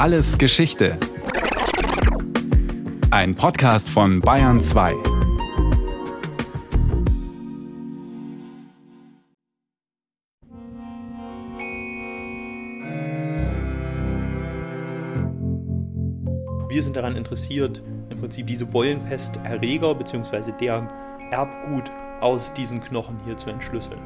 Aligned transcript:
Alles 0.00 0.38
Geschichte. 0.38 0.96
Ein 3.10 3.34
Podcast 3.34 3.90
von 3.90 4.18
Bayern 4.20 4.58
2. 4.58 4.94
Wir 16.70 16.82
sind 16.82 16.96
daran 16.96 17.14
interessiert, 17.14 17.82
im 18.08 18.16
Prinzip 18.16 18.46
diese 18.46 18.64
Beulenpesterreger 18.64 19.94
bzw. 19.94 20.52
deren 20.58 20.88
Erbgut 21.30 21.92
aus 22.22 22.54
diesen 22.54 22.80
Knochen 22.80 23.20
hier 23.26 23.36
zu 23.36 23.50
entschlüsseln. 23.50 24.00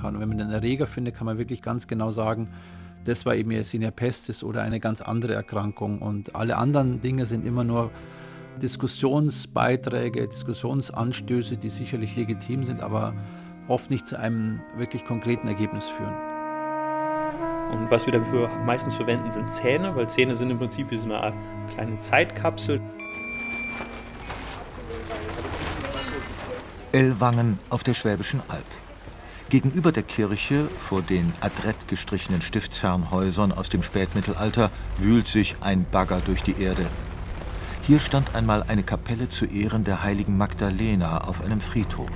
Wenn 0.00 0.28
man 0.28 0.40
einen 0.40 0.52
Erreger 0.52 0.86
findet, 0.86 1.16
kann 1.16 1.26
man 1.26 1.38
wirklich 1.38 1.60
ganz 1.60 1.88
genau 1.88 2.12
sagen, 2.12 2.50
das 3.04 3.26
war 3.26 3.34
eben 3.34 3.50
Yersinia 3.50 3.90
pestis 3.90 4.44
oder 4.44 4.62
eine 4.62 4.80
ganz 4.80 5.00
andere 5.00 5.34
Erkrankung. 5.34 6.00
Und 6.00 6.34
alle 6.36 6.56
anderen 6.56 7.00
Dinge 7.00 7.26
sind 7.26 7.44
immer 7.44 7.64
nur 7.64 7.90
Diskussionsbeiträge, 8.60 10.28
Diskussionsanstöße, 10.28 11.56
die 11.56 11.70
sicherlich 11.70 12.16
legitim 12.16 12.64
sind, 12.64 12.80
aber 12.80 13.14
oft 13.68 13.90
nicht 13.90 14.06
zu 14.06 14.18
einem 14.18 14.60
wirklich 14.76 15.04
konkreten 15.04 15.48
Ergebnis 15.48 15.88
führen. 15.88 16.14
Und 17.72 17.90
was 17.90 18.04
wir 18.06 18.12
dafür 18.12 18.48
meistens 18.66 18.94
verwenden, 18.94 19.30
sind 19.30 19.50
Zähne, 19.50 19.96
weil 19.96 20.08
Zähne 20.08 20.34
sind 20.34 20.50
im 20.50 20.58
Prinzip 20.58 20.90
wie 20.90 20.96
so 20.96 21.04
eine 21.04 21.18
Art 21.18 21.34
kleine 21.74 21.98
Zeitkapsel. 21.98 22.80
Ellwangen 26.92 27.58
auf 27.70 27.82
der 27.82 27.94
Schwäbischen 27.94 28.42
Alb. 28.48 28.64
Gegenüber 29.52 29.92
der 29.92 30.02
Kirche, 30.02 30.66
vor 30.80 31.02
den 31.02 31.30
adrett 31.42 31.86
gestrichenen 31.86 32.40
Stiftsherrenhäusern 32.40 33.52
aus 33.52 33.68
dem 33.68 33.82
Spätmittelalter, 33.82 34.70
wühlt 34.96 35.26
sich 35.26 35.56
ein 35.60 35.84
Bagger 35.84 36.22
durch 36.24 36.42
die 36.42 36.58
Erde. 36.58 36.86
Hier 37.82 37.98
stand 37.98 38.34
einmal 38.34 38.62
eine 38.62 38.82
Kapelle 38.82 39.28
zu 39.28 39.44
Ehren 39.44 39.84
der 39.84 40.02
heiligen 40.02 40.38
Magdalena 40.38 41.18
auf 41.18 41.44
einem 41.44 41.60
Friedhof. 41.60 42.08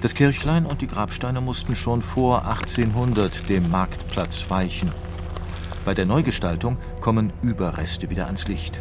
Das 0.00 0.14
Kirchlein 0.14 0.64
und 0.64 0.80
die 0.80 0.86
Grabsteine 0.86 1.42
mussten 1.42 1.76
schon 1.76 2.00
vor 2.00 2.46
1800 2.48 3.46
dem 3.50 3.70
Marktplatz 3.70 4.46
weichen. 4.48 4.90
Bei 5.84 5.92
der 5.92 6.06
Neugestaltung 6.06 6.78
kommen 7.02 7.34
Überreste 7.42 8.08
wieder 8.08 8.24
ans 8.24 8.48
Licht. 8.48 8.80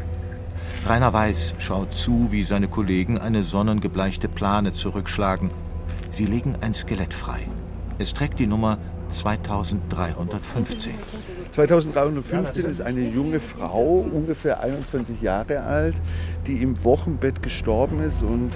Rainer 0.86 1.12
Weiß 1.12 1.56
schaut 1.60 1.94
zu, 1.94 2.32
wie 2.32 2.44
seine 2.44 2.70
Kollegen 2.70 3.18
eine 3.18 3.44
sonnengebleichte 3.44 4.30
Plane 4.30 4.72
zurückschlagen. 4.72 5.50
Sie 6.10 6.26
legen 6.26 6.56
ein 6.62 6.74
Skelett 6.74 7.14
frei. 7.14 7.48
Es 8.00 8.14
trägt 8.14 8.40
die 8.40 8.48
Nummer 8.48 8.78
2315. 9.10 10.94
2315 11.52 12.66
ist 12.66 12.82
eine 12.82 13.08
junge 13.10 13.40
Frau, 13.40 14.08
ungefähr 14.12 14.62
21 14.62 15.22
Jahre 15.22 15.62
alt, 15.62 15.96
die 16.48 16.62
im 16.62 16.84
Wochenbett 16.84 17.44
gestorben 17.44 18.02
ist 18.02 18.24
und 18.24 18.52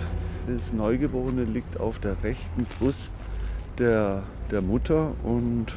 das 0.48 0.74
Neugeborene 0.74 1.44
liegt 1.44 1.80
auf 1.80 2.00
der 2.00 2.22
rechten 2.24 2.66
Brust 2.66 3.14
der, 3.78 4.24
der 4.52 4.62
Mutter 4.62 5.14
und 5.24 5.68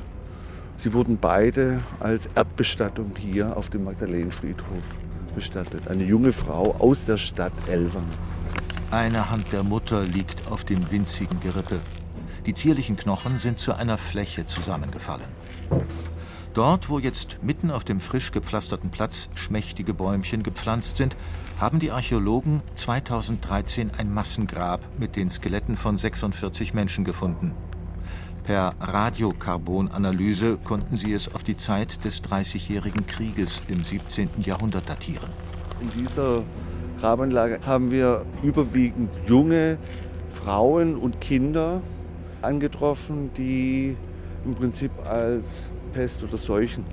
sie 0.77 0.93
wurden 0.93 1.19
beide 1.21 1.81
als 2.01 2.29
Erdbestattung 2.35 3.13
hier 3.17 3.57
auf 3.57 3.69
dem 3.69 3.85
Magdalenenfriedhof 3.85 4.97
bestattet. 5.35 5.89
Eine 5.89 6.05
junge 6.05 6.33
Frau 6.33 6.75
aus 6.79 7.05
der 7.05 7.17
Stadt 7.17 7.53
Elwang. 7.69 8.07
Eine 8.92 9.31
Hand 9.31 9.53
der 9.53 9.65
Mutter 9.65 10.05
liegt 10.05 10.47
auf 10.48 10.62
dem 10.62 10.92
winzigen 10.92 11.41
Gerippe. 11.41 11.81
Die 12.47 12.55
zierlichen 12.55 12.97
Knochen 12.97 13.37
sind 13.39 13.59
zu 13.59 13.75
einer 13.75 13.98
Fläche 13.98 14.47
zusammengefallen. 14.47 15.27
Dort, 16.55 16.89
wo 16.89 17.01
jetzt 17.01 17.39
mitten 17.42 17.73
auf 17.73 17.83
dem 17.83 17.98
frisch 17.98 18.31
gepflasterten 18.31 18.91
Platz 18.91 19.29
schmächtige 19.34 19.92
Bäumchen 19.92 20.45
gepflanzt 20.45 20.97
sind, 20.98 21.17
haben 21.61 21.81
die 21.81 21.91
Archäologen 21.91 22.62
2013 22.75 23.91
ein 23.98 24.14
Massengrab 24.14 24.80
mit 24.98 25.17
den 25.17 25.30
Skeletten 25.30 25.77
von 25.77 25.98
46 25.98 26.73
Menschen 26.73 27.05
gefunden. 27.05 27.53
Per 28.45 28.77
Radiokarbonanalyse 28.79 30.58
konnten 30.63 30.97
sie 30.97 31.13
es 31.13 31.35
auf 31.35 31.42
die 31.42 31.57
Zeit 31.57 32.05
des 32.05 32.23
Dreißigjährigen 32.23 33.05
Krieges 33.08 33.63
im 33.67 33.83
17. 33.83 34.30
Jahrhundert 34.42 34.89
datieren. 34.89 35.30
In 35.80 35.91
dieser 35.91 36.45
Grabanlage 37.01 37.61
haben 37.64 37.90
wir 37.90 38.24
überwiegend 38.42 39.11
junge 39.27 39.79
Frauen 40.30 40.96
und 40.96 41.20
Kinder 41.20 41.80
angetroffen, 42.42 43.30
die 43.36 43.96
im 44.45 44.55
Prinzip 44.55 44.90
als 45.05 45.68
Pest 45.92 46.23
oder 46.23 46.36
Seuchen 46.36 46.85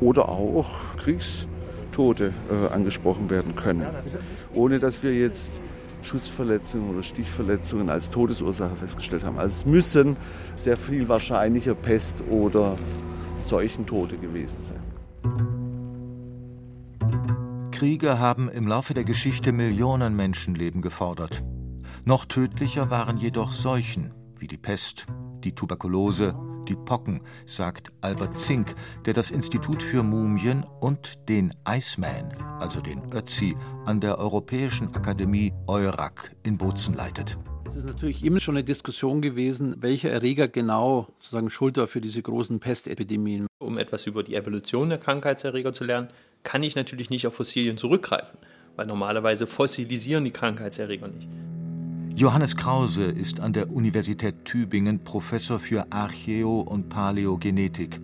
oder 0.00 0.28
auch 0.28 0.70
Kriegstote 0.96 2.32
äh, 2.50 2.72
angesprochen 2.72 3.30
werden 3.30 3.54
können, 3.54 3.86
ohne 4.54 4.78
dass 4.78 5.02
wir 5.02 5.14
jetzt 5.14 5.60
Schussverletzungen 6.02 6.90
oder 6.90 7.02
Stichverletzungen 7.02 7.90
als 7.90 8.10
Todesursache 8.10 8.76
festgestellt 8.76 9.24
haben. 9.24 9.38
Also 9.38 9.54
es 9.54 9.66
müssen 9.66 10.16
sehr 10.54 10.76
viel 10.76 11.08
wahrscheinlicher 11.08 11.74
Pest- 11.74 12.22
oder 12.30 12.76
Seuchentote 13.38 14.16
gewesen 14.16 14.62
sein. 14.62 15.59
Kriege 17.80 18.18
haben 18.18 18.50
im 18.50 18.68
Laufe 18.68 18.92
der 18.92 19.04
Geschichte 19.04 19.52
Millionen 19.52 20.14
Menschenleben 20.14 20.82
gefordert. 20.82 21.42
Noch 22.04 22.26
tödlicher 22.26 22.90
waren 22.90 23.16
jedoch 23.16 23.54
Seuchen 23.54 24.12
wie 24.36 24.48
die 24.48 24.58
Pest, 24.58 25.06
die 25.42 25.54
Tuberkulose, 25.54 26.34
die 26.68 26.76
Pocken, 26.76 27.22
sagt 27.46 27.90
Albert 28.02 28.36
Zink, 28.36 28.74
der 29.06 29.14
das 29.14 29.30
Institut 29.30 29.82
für 29.82 30.02
Mumien 30.02 30.66
und 30.80 31.26
den 31.30 31.54
Iceman, 31.66 32.34
also 32.58 32.82
den 32.82 33.00
Ötzi, 33.14 33.56
an 33.86 33.98
der 34.00 34.18
Europäischen 34.18 34.94
Akademie 34.94 35.54
EURAC 35.66 36.36
in 36.42 36.58
Bozen 36.58 36.94
leitet. 36.94 37.38
Es 37.66 37.76
ist 37.76 37.86
natürlich 37.86 38.22
immer 38.22 38.40
schon 38.40 38.56
eine 38.56 38.64
Diskussion 38.64 39.22
gewesen, 39.22 39.76
welcher 39.78 40.10
Erreger 40.10 40.48
genau 40.48 41.06
sozusagen 41.20 41.48
schuld 41.48 41.78
war 41.78 41.86
für 41.86 42.02
diese 42.02 42.20
großen 42.20 42.60
Pestepidemien. 42.60 43.46
Um 43.58 43.78
etwas 43.78 44.06
über 44.06 44.22
die 44.22 44.34
Evolution 44.34 44.90
der 44.90 44.98
Krankheitserreger 44.98 45.72
zu 45.72 45.84
lernen, 45.84 46.08
kann 46.42 46.62
ich 46.62 46.76
natürlich 46.76 47.10
nicht 47.10 47.26
auf 47.26 47.34
Fossilien 47.34 47.76
zurückgreifen, 47.76 48.38
weil 48.76 48.86
normalerweise 48.86 49.46
fossilisieren 49.46 50.24
die 50.24 50.30
Krankheitserreger 50.30 51.08
nicht. 51.08 51.28
Johannes 52.16 52.56
Krause 52.56 53.04
ist 53.04 53.40
an 53.40 53.52
der 53.52 53.70
Universität 53.70 54.44
Tübingen 54.44 55.04
Professor 55.04 55.58
für 55.58 55.86
Archäo- 55.90 56.60
und 56.60 56.88
Paläogenetik. 56.88 58.00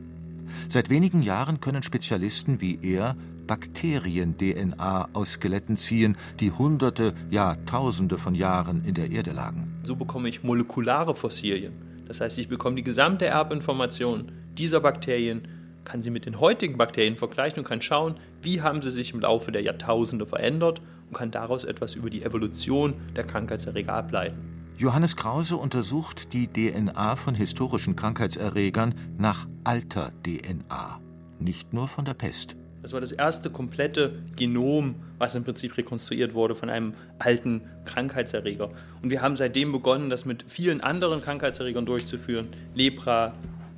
Seit 0.69 0.91
wenigen 0.91 1.22
Jahren 1.22 1.60
können 1.60 1.82
Spezialisten 1.82 2.60
wie 2.60 2.78
er 2.82 3.16
Bakterien-DNA 3.47 5.10
aus 5.12 5.32
Skeletten 5.32 5.76
ziehen, 5.76 6.16
die 6.41 6.50
Hunderte, 6.50 7.14
ja 7.30 7.56
Tausende 7.66 8.18
von 8.18 8.34
Jahren 8.34 8.84
in 8.84 8.94
der 8.94 9.10
Erde 9.10 9.32
lagen. 9.32 9.80
So 9.84 9.97
bekomme 9.97 10.28
ich 10.28 10.42
molekulare 10.42 11.14
Fossilien. 11.14 11.72
Das 12.06 12.20
heißt, 12.20 12.38
ich 12.38 12.48
bekomme 12.48 12.76
die 12.76 12.84
gesamte 12.84 13.26
Erbinformation 13.26 14.32
dieser 14.56 14.80
Bakterien 14.80 15.48
kann 15.86 16.02
sie 16.02 16.10
mit 16.10 16.26
den 16.26 16.38
heutigen 16.38 16.76
Bakterien 16.76 17.16
vergleichen 17.16 17.60
und 17.60 17.64
kann 17.64 17.80
schauen, 17.80 18.16
wie 18.42 18.60
haben 18.60 18.82
sie 18.82 18.91
sich 18.91 19.14
im 19.14 19.20
Laufe 19.20 19.52
der 19.52 19.62
Jahrtausende 19.62 20.26
verändert 20.26 20.82
und 21.08 21.16
kann 21.16 21.30
daraus 21.30 21.64
etwas 21.64 21.94
über 21.94 22.10
die 22.10 22.22
Evolution 22.22 22.92
der 23.16 23.24
Krankheitserreger 23.24 23.94
ableiten. 23.94 24.36
Johannes 24.76 25.16
Krause 25.16 25.56
untersucht 25.56 26.34
die 26.34 26.48
DNA 26.48 27.16
von 27.16 27.34
historischen 27.34 27.97
Krankheitserregern 27.97 28.94
nach 29.16 29.47
alter 29.64 30.12
DNA, 30.22 31.00
nicht 31.38 31.72
nur 31.72 31.88
von 31.88 32.04
der 32.04 32.12
Pest. 32.12 32.56
Das 32.82 32.92
war 32.92 33.00
das 33.00 33.12
erste 33.12 33.48
komplette 33.48 34.12
Genom, 34.36 34.97
was 35.18 35.34
im 35.34 35.44
Prinzip 35.44 35.76
rekonstruiert 35.76 36.34
wurde 36.34 36.54
von 36.54 36.68
einem 36.68 36.94
alten 37.18 37.62
Krankheitserreger. 37.84 38.70
Und 39.03 39.10
wir 39.10 39.22
haben 39.22 39.34
seitdem 39.34 39.72
begonnen, 39.72 40.10
das 40.10 40.24
mit 40.24 40.44
vielen 40.47 40.82
anderen 40.82 41.22
Krankheitserregern 41.22 41.86
durchzuführen. 41.86 42.48
Lepra, 42.74 43.32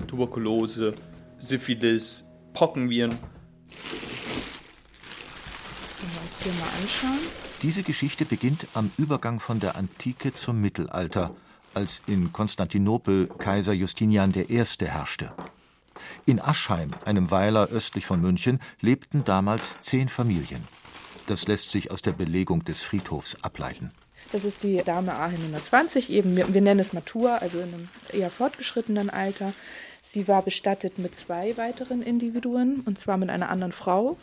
Tuberkulose, 0.09 0.95
Syphilis, 1.39 2.25
Pockenviren. 2.53 3.11
Können 3.11 3.23
wir 6.13 6.21
uns 6.23 6.43
hier 6.43 6.53
mal 6.53 6.69
anschauen? 6.83 7.19
Diese 7.63 7.83
Geschichte 7.83 8.25
beginnt 8.25 8.67
am 8.75 8.91
Übergang 8.99 9.41
von 9.41 9.61
der 9.61 9.77
Antike 9.77 10.35
zum 10.35 10.61
Mittelalter, 10.61 11.35
als 11.75 12.03
in 12.07 12.33
Konstantinopel 12.33 13.29
Kaiser 13.39 13.73
Justinian 13.73 14.33
I. 14.35 14.65
herrschte. 14.81 15.33
In 16.27 16.41
Aschheim, 16.41 16.91
einem 17.05 17.31
Weiler 17.31 17.69
östlich 17.69 18.07
von 18.07 18.21
München, 18.21 18.61
lebten 18.81 19.25
damals 19.25 19.81
zehn 19.81 20.09
Familien. 20.09 20.63
Das 21.27 21.47
lässt 21.47 21.71
sich 21.71 21.91
aus 21.91 22.03
der 22.03 22.13
Belegung 22.13 22.65
des 22.65 22.83
Friedhofs 22.83 23.37
ableiten. 23.43 23.93
Das 24.33 24.45
ist 24.45 24.63
die 24.63 24.83
Dame 24.85 25.13
A120, 25.13 26.11
eben, 26.11 26.37
wir, 26.37 26.53
wir 26.53 26.61
nennen 26.61 26.81
es 26.81 26.93
Matur, 26.93 27.41
also 27.41 27.59
in 27.59 27.75
einem 27.75 27.89
eher 28.13 28.31
fortgeschrittenen 28.31 29.11
Alter. 29.11 29.53
Sie 30.11 30.27
war 30.27 30.41
bestattet 30.41 30.99
mit 30.99 31.15
zwei 31.15 31.59
weiteren 31.59 32.01
Individuen, 32.01 32.81
und 32.87 32.99
zwar 32.99 33.19
mit 33.19 33.29
einer 33.29 33.51
anderen 33.51 33.73
Frau, 33.73 34.17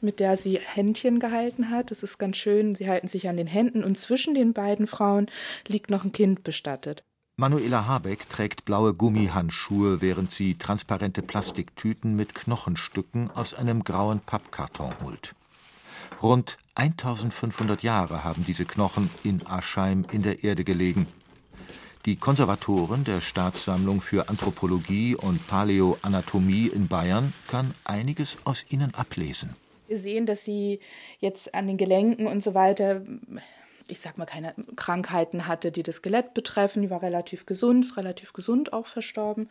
mit 0.00 0.18
der 0.18 0.36
sie 0.36 0.58
Händchen 0.58 1.20
gehalten 1.20 1.70
hat. 1.70 1.92
Das 1.92 2.02
ist 2.02 2.18
ganz 2.18 2.36
schön. 2.36 2.74
Sie 2.74 2.88
halten 2.88 3.06
sich 3.06 3.28
an 3.28 3.36
den 3.36 3.46
Händen 3.46 3.84
und 3.84 3.96
zwischen 3.96 4.34
den 4.34 4.54
beiden 4.54 4.88
Frauen 4.88 5.26
liegt 5.68 5.88
noch 5.88 6.04
ein 6.04 6.10
Kind 6.10 6.42
bestattet. 6.42 7.04
Manuela 7.36 7.86
Habeck 7.86 8.28
trägt 8.28 8.64
blaue 8.64 8.92
Gummihandschuhe, 8.92 10.02
während 10.02 10.32
sie 10.32 10.56
transparente 10.56 11.22
Plastiktüten 11.22 12.16
mit 12.16 12.34
Knochenstücken 12.34 13.30
aus 13.30 13.54
einem 13.54 13.84
grauen 13.84 14.18
Pappkarton 14.18 14.94
holt. 15.00 15.36
Rund 16.20 16.58
1500 16.74 17.84
Jahre 17.84 18.24
haben 18.24 18.44
diese 18.44 18.64
Knochen 18.64 19.08
in 19.22 19.46
Aschheim 19.46 20.04
in 20.10 20.22
der 20.22 20.42
Erde 20.42 20.64
gelegen. 20.64 21.06
Die 22.06 22.16
Konservatorin 22.16 23.04
der 23.04 23.20
Staatssammlung 23.20 24.00
für 24.00 24.30
Anthropologie 24.30 25.16
und 25.16 25.46
Paläoanatomie 25.48 26.68
in 26.68 26.88
Bayern 26.88 27.34
kann 27.46 27.74
einiges 27.84 28.38
aus 28.44 28.64
ihnen 28.70 28.94
ablesen. 28.94 29.54
Wir 29.86 29.98
sehen, 29.98 30.24
dass 30.24 30.42
sie 30.42 30.80
jetzt 31.18 31.54
an 31.54 31.66
den 31.66 31.76
Gelenken 31.76 32.26
und 32.26 32.42
so 32.42 32.54
weiter 32.54 33.02
ich 33.88 34.00
sag 34.00 34.16
mal, 34.18 34.24
keine 34.24 34.54
Krankheiten 34.76 35.46
hatte, 35.46 35.72
die 35.72 35.82
das 35.82 35.96
Skelett 35.96 36.32
betreffen. 36.32 36.82
Die 36.82 36.90
war 36.90 37.02
relativ 37.02 37.44
gesund, 37.44 37.96
relativ 37.96 38.32
gesund 38.32 38.72
auch 38.72 38.86
verstorben. 38.86 39.50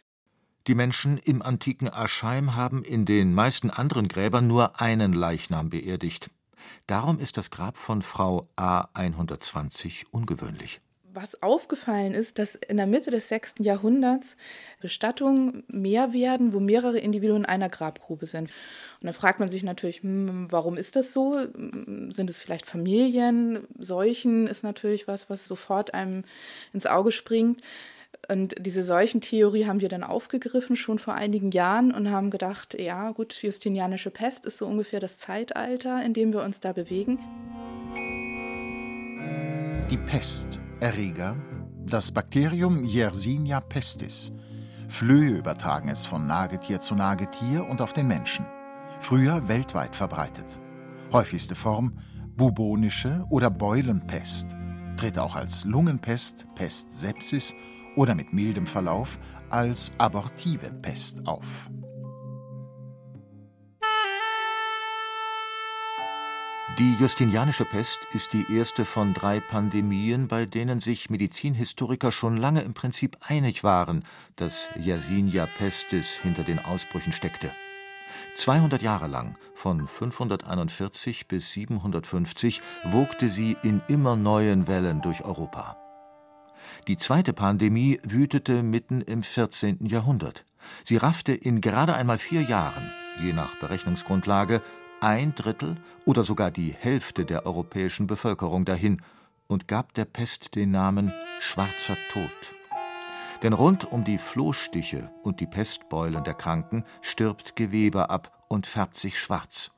Die 0.65 0.75
Menschen 0.75 1.17
im 1.17 1.41
antiken 1.41 1.89
Aschheim 1.91 2.55
haben 2.55 2.83
in 2.83 3.05
den 3.05 3.33
meisten 3.33 3.69
anderen 3.69 4.07
Gräbern 4.07 4.47
nur 4.47 4.81
einen 4.81 5.13
Leichnam 5.13 5.69
beerdigt. 5.69 6.29
Darum 6.87 7.19
ist 7.19 7.37
das 7.37 7.51
Grab 7.51 7.77
von 7.77 8.01
Frau 8.01 8.47
A 8.55 8.87
120 8.93 10.13
ungewöhnlich 10.13 10.81
was 11.21 11.41
aufgefallen 11.41 12.13
ist, 12.13 12.39
dass 12.39 12.55
in 12.55 12.77
der 12.77 12.87
Mitte 12.87 13.11
des 13.11 13.27
6. 13.27 13.55
Jahrhunderts 13.59 14.37
Bestattungen 14.81 15.63
mehr 15.67 16.13
werden, 16.13 16.53
wo 16.53 16.59
mehrere 16.59 16.99
Individuen 16.99 17.43
in 17.43 17.45
einer 17.45 17.69
Grabgrube 17.69 18.25
sind. 18.25 18.49
Und 19.01 19.07
da 19.07 19.13
fragt 19.13 19.39
man 19.39 19.49
sich 19.49 19.63
natürlich, 19.63 20.01
hm, 20.01 20.47
warum 20.49 20.77
ist 20.77 20.95
das 20.95 21.13
so? 21.13 21.33
Sind 22.09 22.29
es 22.29 22.37
vielleicht 22.37 22.65
Familien? 22.65 23.67
Seuchen 23.77 24.47
ist 24.47 24.63
natürlich 24.63 25.07
was, 25.07 25.29
was 25.29 25.45
sofort 25.45 25.93
einem 25.93 26.23
ins 26.73 26.85
Auge 26.85 27.11
springt. 27.11 27.61
Und 28.27 28.55
diese 28.59 28.83
Seuchentheorie 28.83 29.65
haben 29.65 29.81
wir 29.81 29.89
dann 29.89 30.03
aufgegriffen, 30.03 30.75
schon 30.75 30.99
vor 30.99 31.15
einigen 31.15 31.51
Jahren, 31.51 31.91
und 31.91 32.11
haben 32.11 32.29
gedacht, 32.29 32.79
ja 32.79 33.11
gut, 33.11 33.33
Justinianische 33.41 34.11
Pest 34.11 34.45
ist 34.45 34.57
so 34.57 34.67
ungefähr 34.67 34.99
das 34.99 35.17
Zeitalter, 35.17 36.03
in 36.03 36.13
dem 36.13 36.33
wir 36.33 36.43
uns 36.43 36.59
da 36.59 36.73
bewegen. 36.73 37.19
Die 39.89 39.97
Pest 39.97 40.59
Erreger 40.79 41.35
das 41.85 42.13
Bakterium 42.13 42.85
Yersinia 42.85 43.59
pestis. 43.59 44.31
Flöhe 44.87 45.31
übertragen 45.31 45.89
es 45.89 46.05
von 46.05 46.25
Nagetier 46.25 46.79
zu 46.79 46.95
Nagetier 46.95 47.67
und 47.67 47.81
auf 47.81 47.91
den 47.91 48.07
Menschen. 48.07 48.45
Früher 49.01 49.49
weltweit 49.49 49.93
verbreitet. 49.93 50.45
Häufigste 51.11 51.55
Form 51.55 51.97
bubonische 52.37 53.25
oder 53.29 53.49
Beulenpest. 53.49 54.55
Tritt 54.95 55.19
auch 55.19 55.35
als 55.35 55.65
Lungenpest, 55.65 56.47
Pest 56.55 56.91
Sepsis 56.91 57.53
oder 57.97 58.15
mit 58.15 58.31
mildem 58.31 58.65
Verlauf 58.65 59.19
als 59.49 59.91
abortive 59.97 60.71
Pest 60.81 61.27
auf. 61.27 61.69
Die 66.79 66.95
Justinianische 66.95 67.65
Pest 67.65 67.99
ist 68.13 68.31
die 68.31 68.45
erste 68.55 68.85
von 68.85 69.13
drei 69.13 69.41
Pandemien, 69.41 70.29
bei 70.29 70.45
denen 70.45 70.79
sich 70.79 71.09
Medizinhistoriker 71.09 72.09
schon 72.09 72.37
lange 72.37 72.61
im 72.61 72.73
Prinzip 72.73 73.17
einig 73.27 73.65
waren, 73.65 74.05
dass 74.37 74.69
Yersinia 74.77 75.45
pestis 75.57 76.11
hinter 76.11 76.43
den 76.43 76.57
Ausbrüchen 76.57 77.11
steckte. 77.11 77.51
200 78.33 78.81
Jahre 78.81 79.07
lang, 79.07 79.35
von 79.55 79.89
541 79.89 81.27
bis 81.27 81.51
750, 81.51 82.61
wogte 82.85 83.29
sie 83.29 83.57
in 83.61 83.81
immer 83.89 84.15
neuen 84.15 84.65
Wellen 84.69 85.01
durch 85.01 85.25
Europa. 85.25 85.75
Die 86.87 86.95
zweite 86.95 87.33
Pandemie 87.33 87.99
wütete 88.03 88.63
mitten 88.63 89.01
im 89.01 89.23
14. 89.23 89.85
Jahrhundert. 89.85 90.45
Sie 90.85 90.95
raffte 90.95 91.33
in 91.33 91.59
gerade 91.59 91.93
einmal 91.93 92.19
vier 92.19 92.43
Jahren, 92.43 92.89
je 93.21 93.33
nach 93.33 93.59
Berechnungsgrundlage, 93.59 94.61
ein 95.01 95.35
Drittel 95.35 95.77
oder 96.05 96.23
sogar 96.23 96.51
die 96.51 96.73
Hälfte 96.77 97.25
der 97.25 97.45
europäischen 97.45 98.07
Bevölkerung 98.07 98.65
dahin 98.65 99.01
und 99.47 99.67
gab 99.67 99.93
der 99.93 100.05
Pest 100.05 100.55
den 100.55 100.71
Namen 100.71 101.13
Schwarzer 101.39 101.97
Tod. 102.11 102.29
Denn 103.41 103.53
rund 103.53 103.91
um 103.91 104.03
die 104.03 104.17
Flohstiche 104.17 105.09
und 105.23 105.39
die 105.39 105.47
Pestbeulen 105.47 106.23
der 106.23 106.33
Kranken 106.33 106.83
stirbt 107.01 107.55
Gewebe 107.55 108.09
ab 108.09 108.45
und 108.47 108.67
färbt 108.67 108.97
sich 108.97 109.19
schwarz. 109.19 109.71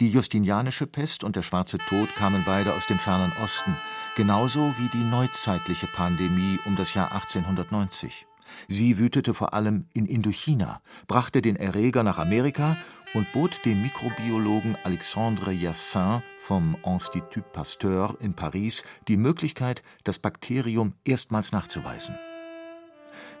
Die 0.00 0.08
Justinianische 0.08 0.86
Pest 0.86 1.24
und 1.24 1.36
der 1.36 1.42
Schwarze 1.42 1.78
Tod 1.78 2.08
kamen 2.16 2.42
beide 2.46 2.72
aus 2.72 2.86
dem 2.86 2.98
fernen 2.98 3.32
Osten, 3.42 3.76
genauso 4.16 4.74
wie 4.78 4.88
die 4.88 5.04
neuzeitliche 5.04 5.86
Pandemie 5.88 6.58
um 6.64 6.76
das 6.76 6.94
Jahr 6.94 7.12
1890. 7.12 8.26
Sie 8.68 8.98
wütete 8.98 9.34
vor 9.34 9.54
allem 9.54 9.86
in 9.94 10.06
Indochina, 10.06 10.80
brachte 11.06 11.42
den 11.42 11.56
Erreger 11.56 12.02
nach 12.02 12.18
Amerika 12.18 12.76
und 13.14 13.30
bot 13.32 13.64
dem 13.64 13.82
Mikrobiologen 13.82 14.76
Alexandre 14.84 15.52
Yassin 15.52 16.22
vom 16.40 16.76
Institut 16.84 17.52
Pasteur 17.52 18.16
in 18.20 18.34
Paris 18.34 18.84
die 19.08 19.16
Möglichkeit, 19.16 19.82
das 20.04 20.18
Bakterium 20.18 20.94
erstmals 21.04 21.52
nachzuweisen. 21.52 22.16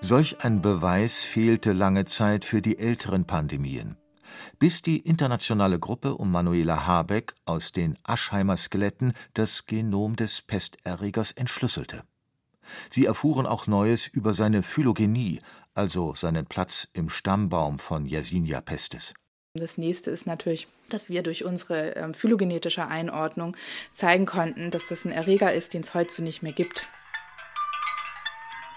Solch 0.00 0.44
ein 0.44 0.60
Beweis 0.60 1.22
fehlte 1.22 1.72
lange 1.72 2.04
Zeit 2.04 2.44
für 2.44 2.62
die 2.62 2.78
älteren 2.78 3.26
Pandemien, 3.26 3.96
bis 4.58 4.82
die 4.82 4.98
internationale 4.98 5.78
Gruppe 5.78 6.14
um 6.14 6.30
Manuela 6.30 6.86
Habeck 6.86 7.34
aus 7.44 7.72
den 7.72 7.96
Aschheimer 8.02 8.56
Skeletten 8.56 9.12
das 9.34 9.66
Genom 9.66 10.16
des 10.16 10.42
Pesterregers 10.42 11.32
entschlüsselte. 11.32 12.02
Sie 12.90 13.06
erfuhren 13.06 13.46
auch 13.46 13.66
Neues 13.66 14.06
über 14.06 14.34
seine 14.34 14.62
Phylogenie, 14.62 15.40
also 15.74 16.14
seinen 16.14 16.46
Platz 16.46 16.88
im 16.92 17.08
Stammbaum 17.08 17.78
von 17.78 18.06
Yersinia 18.06 18.60
pestis. 18.60 19.14
Das 19.54 19.78
nächste 19.78 20.10
ist 20.10 20.26
natürlich, 20.26 20.68
dass 20.88 21.08
wir 21.08 21.22
durch 21.22 21.44
unsere 21.44 21.96
ähm, 21.96 22.14
phylogenetische 22.14 22.86
Einordnung 22.86 23.56
zeigen 23.94 24.26
konnten, 24.26 24.70
dass 24.70 24.86
das 24.86 25.04
ein 25.04 25.12
Erreger 25.12 25.52
ist, 25.52 25.74
den 25.74 25.82
es 25.82 25.94
heute 25.94 26.22
nicht 26.22 26.42
mehr 26.42 26.52
gibt. 26.52 26.88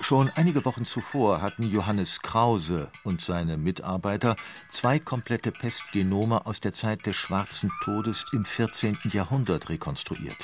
Schon 0.01 0.31
einige 0.35 0.63
Wochen 0.63 0.85
zuvor 0.85 1.41
hatten 1.41 1.63
Johannes 1.63 2.21
Krause 2.21 2.89
und 3.03 3.19
seine 3.19 3.57
Mitarbeiter 3.57 4.37
zwei 4.69 4.97
komplette 4.97 5.51
Pestgenome 5.51 6.45
aus 6.45 6.61
der 6.61 6.71
Zeit 6.71 7.05
des 7.05 7.17
Schwarzen 7.17 7.69
Todes 7.83 8.25
im 8.31 8.45
14. 8.45 8.97
Jahrhundert 9.11 9.69
rekonstruiert. 9.69 10.37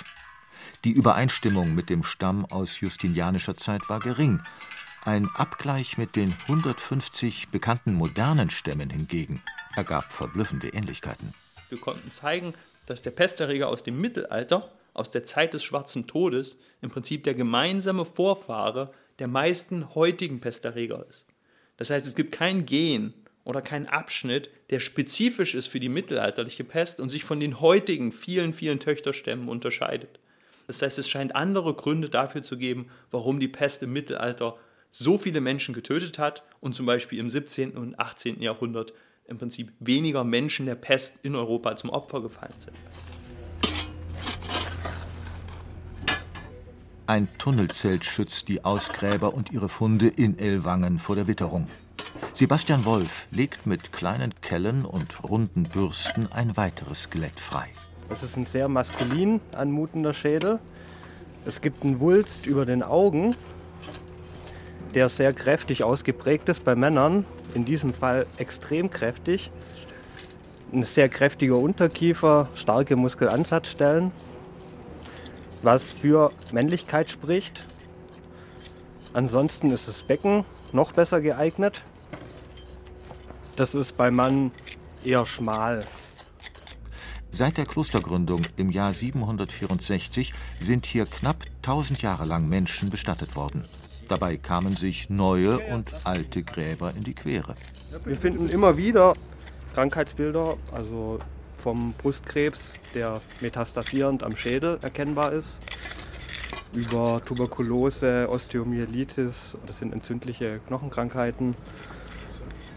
Die 0.84 0.92
Übereinstimmung 0.92 1.76
mit 1.76 1.90
dem 1.90 2.04
Stamm 2.04 2.46
aus 2.46 2.80
justinianischer 2.80 3.58
Zeit 3.58 3.90
war 3.90 4.00
gering. 4.00 4.42
Ein 5.04 5.30
Abgleich 5.36 5.98
mit 5.98 6.16
den 6.16 6.34
150 6.48 7.50
bekannten 7.50 7.94
modernen 7.94 8.50
Stämmen 8.50 8.90
hingegen 8.90 9.42
ergab 9.76 10.12
verblüffende 10.12 10.70
Ähnlichkeiten. 10.70 11.34
Wir 11.70 11.80
konnten 11.80 12.12
zeigen, 12.12 12.54
dass 12.86 13.02
der 13.02 13.12
Pesterreger 13.12 13.68
aus 13.68 13.84
dem 13.84 14.00
Mittelalter, 14.00 14.72
aus 14.94 15.12
der 15.12 15.24
Zeit 15.24 15.54
des 15.54 15.64
Schwarzen 15.64 16.08
Todes, 16.08 16.58
im 16.82 16.90
Prinzip 16.90 17.24
der 17.24 17.34
gemeinsame 17.34 18.06
Vorfahre 18.06 18.94
der 19.20 19.28
meisten 19.28 19.96
heutigen 19.96 20.40
Pesterreger 20.40 21.06
ist. 21.10 21.26
Das 21.78 21.90
heißt, 21.90 22.06
es 22.06 22.16
gibt 22.16 22.32
kein 22.32 22.66
Gen 22.66 23.14
oder 23.44 23.62
keinen 23.62 23.88
Abschnitt, 23.88 24.50
der 24.70 24.80
spezifisch 24.80 25.56
ist 25.56 25.68
für 25.68 25.80
die 25.80 25.90
mittelalterliche 25.90 26.64
Pest 26.64 27.00
und 27.00 27.10
sich 27.10 27.24
von 27.24 27.40
den 27.40 27.60
heutigen 27.60 28.12
vielen, 28.12 28.54
vielen 28.54 28.80
Töchterstämmen 28.80 29.50
unterscheidet. 29.50 30.20
Das 30.68 30.82
heißt, 30.82 30.98
es 31.00 31.10
scheint 31.10 31.36
andere 31.36 31.74
Gründe 31.74 32.10
dafür 32.10 32.44
zu 32.44 32.58
geben, 32.58 32.88
warum 33.12 33.40
die 33.40 33.48
Pest 33.48 33.84
im 33.84 33.94
Mittelalter 33.94 34.58
so 34.92 35.18
viele 35.18 35.42
Menschen 35.42 35.74
getötet 35.74 36.18
hat 36.20 36.44
und 36.62 36.74
zum 36.74 36.86
Beispiel 36.86 37.20
im 37.20 37.30
17. 37.30 37.72
und 37.72 38.00
18. 38.00 38.42
Jahrhundert 38.42 38.94
im 39.26 39.38
Prinzip 39.38 39.74
weniger 39.80 40.24
Menschen 40.24 40.66
der 40.66 40.76
Pest 40.76 41.20
in 41.24 41.36
Europa 41.36 41.76
zum 41.76 41.90
Opfer 41.90 42.22
gefallen 42.22 42.54
sind. 42.60 42.76
Ein 47.08 47.28
Tunnelzelt 47.38 48.04
schützt 48.04 48.48
die 48.48 48.66
Ausgräber 48.66 49.34
und 49.34 49.52
ihre 49.52 49.70
Funde 49.70 50.08
in 50.08 50.40
Ellwangen 50.40 50.98
vor 50.98 51.16
der 51.16 51.28
Witterung. 51.28 51.68
Sebastian 52.34 52.84
Wolf 52.86 53.28
legt 53.32 53.68
mit 53.68 53.92
kleinen 53.92 54.34
Kellen 54.42 54.86
und 54.86 55.24
runden 55.24 55.64
Bürsten 55.64 56.32
ein 56.32 56.58
weiteres 56.58 57.04
Skelett 57.04 57.40
frei. 57.40 57.70
Es 58.10 58.22
ist 58.22 58.38
ein 58.38 58.46
sehr 58.46 58.68
maskulin 58.68 59.42
anmutender 59.56 60.14
Schädel. 60.14 60.60
Es 61.46 61.62
gibt 61.62 61.84
einen 61.84 62.00
Wulst 62.00 62.46
über 62.46 62.66
den 62.66 62.84
Augen, 62.84 63.36
der 64.94 65.10
sehr 65.10 65.34
kräftig 65.34 65.84
ausgeprägt 65.84 66.48
ist 66.50 66.64
bei 66.64 66.76
Männern. 66.76 67.26
In 67.54 67.66
diesem 67.66 67.94
Fall 67.94 68.28
extrem 68.38 68.90
kräftig. 68.90 69.52
Ein 70.72 70.84
sehr 70.84 71.10
kräftiger 71.10 71.58
Unterkiefer, 71.58 72.50
starke 72.54 72.96
Muskelansatzstellen, 72.96 74.12
was 75.62 75.94
für 75.94 76.32
Männlichkeit 76.52 77.10
spricht. 77.10 77.66
Ansonsten 79.14 79.72
ist 79.72 79.88
das 79.88 80.04
Becken 80.04 80.44
noch 80.74 80.92
besser 80.92 81.22
geeignet. 81.22 81.82
Das 83.56 83.74
ist 83.74 83.96
beim 83.96 84.16
Mann 84.16 84.52
eher 85.04 85.26
schmal. 85.26 85.86
Seit 87.36 87.58
der 87.58 87.66
Klostergründung 87.66 88.44
im 88.56 88.72
Jahr 88.72 88.94
764 88.94 90.34
sind 90.62 90.86
hier 90.86 91.06
knapp 91.06 91.44
1000 91.64 92.02
Jahre 92.02 92.24
lang 92.24 92.48
Menschen 92.48 92.90
bestattet 92.90 93.36
worden. 93.36 93.66
Dabei 94.08 94.38
kamen 94.38 94.78
sich 94.78 95.10
neue 95.10 95.60
und 95.60 95.92
alte 96.06 96.44
Gräber 96.44 96.94
in 96.96 97.04
die 97.04 97.14
Quere. 97.14 97.56
Wir 98.06 98.16
finden 98.16 98.48
immer 98.48 98.78
wieder 98.78 99.16
Krankheitsbilder, 99.74 100.56
also 100.72 101.20
vom 101.56 101.92
Brustkrebs, 101.98 102.72
der 102.94 103.20
metastasierend 103.42 104.24
am 104.24 104.38
Schädel 104.38 104.80
erkennbar 104.82 105.34
ist, 105.34 105.60
über 106.72 107.22
Tuberkulose, 107.26 108.30
Osteomyelitis, 108.30 109.58
das 109.66 109.80
sind 109.80 109.92
entzündliche 109.92 110.62
Knochenkrankheiten, 110.70 111.54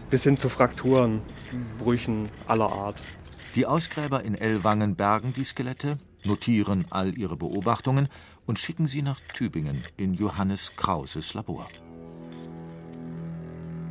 bis 0.09 0.23
hin 0.23 0.37
zu 0.37 0.49
Frakturen, 0.49 1.21
Brüchen 1.77 2.27
aller 2.45 2.69
Art. 2.69 2.97
Die 3.55 3.65
Ausgräber 3.65 4.23
in 4.23 4.35
Ellwangen 4.35 4.95
bergen 4.95 5.33
die 5.35 5.43
Skelette, 5.43 5.97
notieren 6.23 6.85
all 6.91 7.17
ihre 7.17 7.35
Beobachtungen 7.35 8.07
und 8.45 8.59
schicken 8.59 8.85
sie 8.85 9.01
nach 9.01 9.19
Tübingen 9.33 9.81
in 9.97 10.13
Johannes 10.13 10.73
Krauses 10.75 11.33
Labor. 11.33 11.67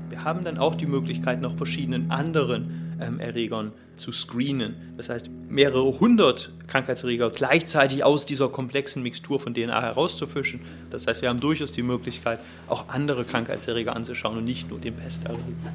Wir 0.09 0.23
haben 0.23 0.45
dann 0.45 0.59
auch 0.59 0.77
die 0.77 0.87
Möglichkeit, 0.87 1.41
nach 1.41 1.57
verschiedenen 1.57 2.11
anderen 2.11 2.97
ähm, 3.01 3.19
Erregern 3.19 3.73
zu 3.97 4.13
screenen. 4.13 4.95
Das 4.97 5.09
heißt, 5.09 5.29
mehrere 5.49 5.99
hundert 5.99 6.53
Krankheitserreger 6.69 7.31
gleichzeitig 7.31 8.05
aus 8.05 8.27
dieser 8.27 8.49
komplexen 8.49 9.03
Mixtur 9.03 9.41
von 9.41 9.55
DNA 9.55 9.83
herauszufischen. 9.83 10.61
Das 10.91 11.07
heißt, 11.07 11.23
wir 11.23 11.29
haben 11.29 11.41
durchaus 11.41 11.73
die 11.73 11.83
Möglichkeit, 11.83 12.39
auch 12.69 12.89
andere 12.89 13.25
Krankheitserreger 13.25 13.95
anzuschauen 13.95 14.39
und 14.39 14.45
nicht 14.45 14.71
nur 14.71 14.79
den 14.79 14.95
Pesterreger. 14.95 15.73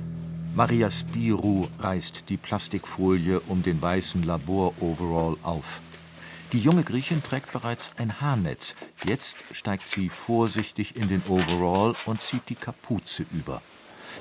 Maria 0.55 0.91
Spirou 0.91 1.67
reißt 1.79 2.25
die 2.29 2.37
Plastikfolie 2.37 3.39
um 3.47 3.63
den 3.63 3.81
weißen 3.81 4.21
Labor-Overall 4.21 5.35
auf. 5.41 5.81
Die 6.51 6.59
junge 6.59 6.83
Griechin 6.83 7.23
trägt 7.23 7.51
bereits 7.51 7.89
ein 7.97 8.21
Haarnetz. 8.21 8.75
Jetzt 9.03 9.37
steigt 9.51 9.87
sie 9.87 10.09
vorsichtig 10.09 10.95
in 10.95 11.09
den 11.09 11.23
Overall 11.27 11.95
und 12.05 12.21
zieht 12.21 12.49
die 12.49 12.55
Kapuze 12.55 13.25
über. 13.31 13.63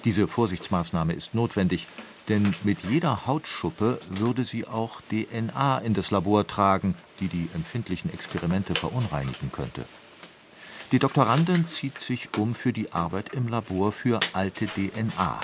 Diese 0.07 0.27
Vorsichtsmaßnahme 0.27 1.13
ist 1.13 1.35
notwendig, 1.35 1.87
denn 2.31 2.55
mit 2.65 2.79
jeder 2.89 3.27
Hautschuppe 3.27 3.99
würde 4.09 4.45
sie 4.45 4.67
auch 4.67 5.03
DNA 5.11 5.79
in 5.81 5.93
das 5.93 6.11
Labor 6.11 6.47
tragen, 6.47 6.95
die 7.21 7.29
die 7.29 7.51
empfindlichen 7.53 8.11
Experimente 8.11 8.75
verunreinigen 8.75 9.53
könnte. 9.53 9.85
Die 10.93 10.99
Doktorandin 10.99 11.67
zieht 11.67 12.01
sich 12.01 12.31
um 12.39 12.55
für 12.55 12.73
die 12.73 12.91
Arbeit 12.93 13.35
im 13.35 13.49
Labor 13.49 13.93
für 13.93 14.19
alte 14.33 14.67
DNA 14.67 15.39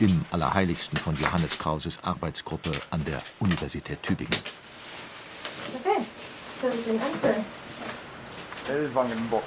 im 0.00 0.24
Allerheiligsten 0.30 0.98
von 0.98 1.16
Johannes 1.16 1.58
Krauses 1.58 1.98
Arbeitsgruppe 2.02 2.72
an 2.90 3.04
der 3.04 3.22
Universität 3.38 4.02
Tübingen. 4.02 4.38
Okay, 5.74 6.04
so 6.60 6.68
we 6.68 6.82
can 6.82 7.00
enter. 7.00 7.44
Ellwangenbox. 8.68 9.44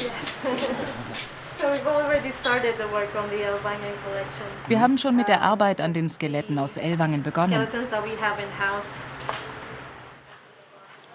So 1.58 1.68
we've 1.68 1.86
already 1.86 2.32
started 2.32 2.74
the 2.76 2.84
work 2.92 3.08
on 3.16 3.30
the 3.30 3.42
Elwangen 3.42 3.94
collection. 4.04 4.44
Wir 4.68 4.78
haben 4.78 4.98
schon 4.98 5.16
mit 5.16 5.28
der 5.28 5.40
Arbeit 5.40 5.80
an 5.80 5.94
den 5.94 6.10
Skeletten 6.10 6.58
aus 6.58 6.76
Ellwangen 6.76 7.22
begonnen. 7.22 7.66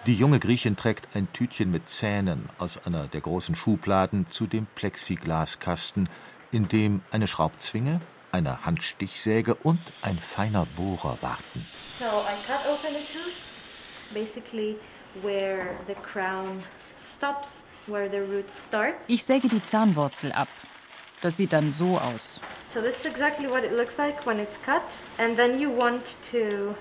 Die 0.06 0.14
junge 0.16 0.40
Griechin 0.40 0.76
trägt 0.76 1.14
ein 1.14 1.32
Tütchen 1.32 1.70
mit 1.70 1.88
Zähnen 1.88 2.48
aus 2.58 2.84
einer 2.84 3.06
der 3.06 3.20
großen 3.20 3.54
Schubladen 3.54 4.26
zu 4.30 4.48
dem 4.48 4.66
Plexiglaskasten, 4.74 6.08
in 6.50 6.66
dem 6.66 7.02
eine 7.12 7.28
Schraubzwinge, 7.28 8.00
eine 8.32 8.64
Handstichsäge 8.64 9.54
und 9.54 9.78
ein 10.02 10.18
feiner 10.18 10.66
Bohrer 10.76 11.16
warten. 11.20 11.66
So 11.98 12.04
I 12.06 12.34
cut 12.46 12.60
open 12.66 12.94
a 12.96 12.98
tooth, 13.12 14.12
basically 14.14 14.76
where 15.22 15.76
the 15.86 15.94
crown 15.94 16.62
stops, 17.16 17.62
where 17.86 18.08
the 18.10 18.18
root 18.18 18.46
starts. 18.68 19.08
Ich 19.08 19.24
säge 19.24 19.48
die 19.48 19.62
Zahnwurzel 19.62 20.32
ab. 20.32 20.48
Das 21.20 21.36
sieht 21.36 21.52
dann 21.52 21.70
so 21.70 21.98
aus. 21.98 22.40
So 22.74 22.80
this 22.80 23.00
is 23.00 23.06
exactly 23.06 23.48
what 23.48 23.62
it 23.62 23.72
looks 23.76 23.96
like 23.98 24.26
when 24.26 24.38
it's 24.40 24.56
cut. 24.64 24.82
And 25.18 25.36
then 25.36 25.60
you 25.60 25.70
want 25.70 26.02
to 26.32 26.74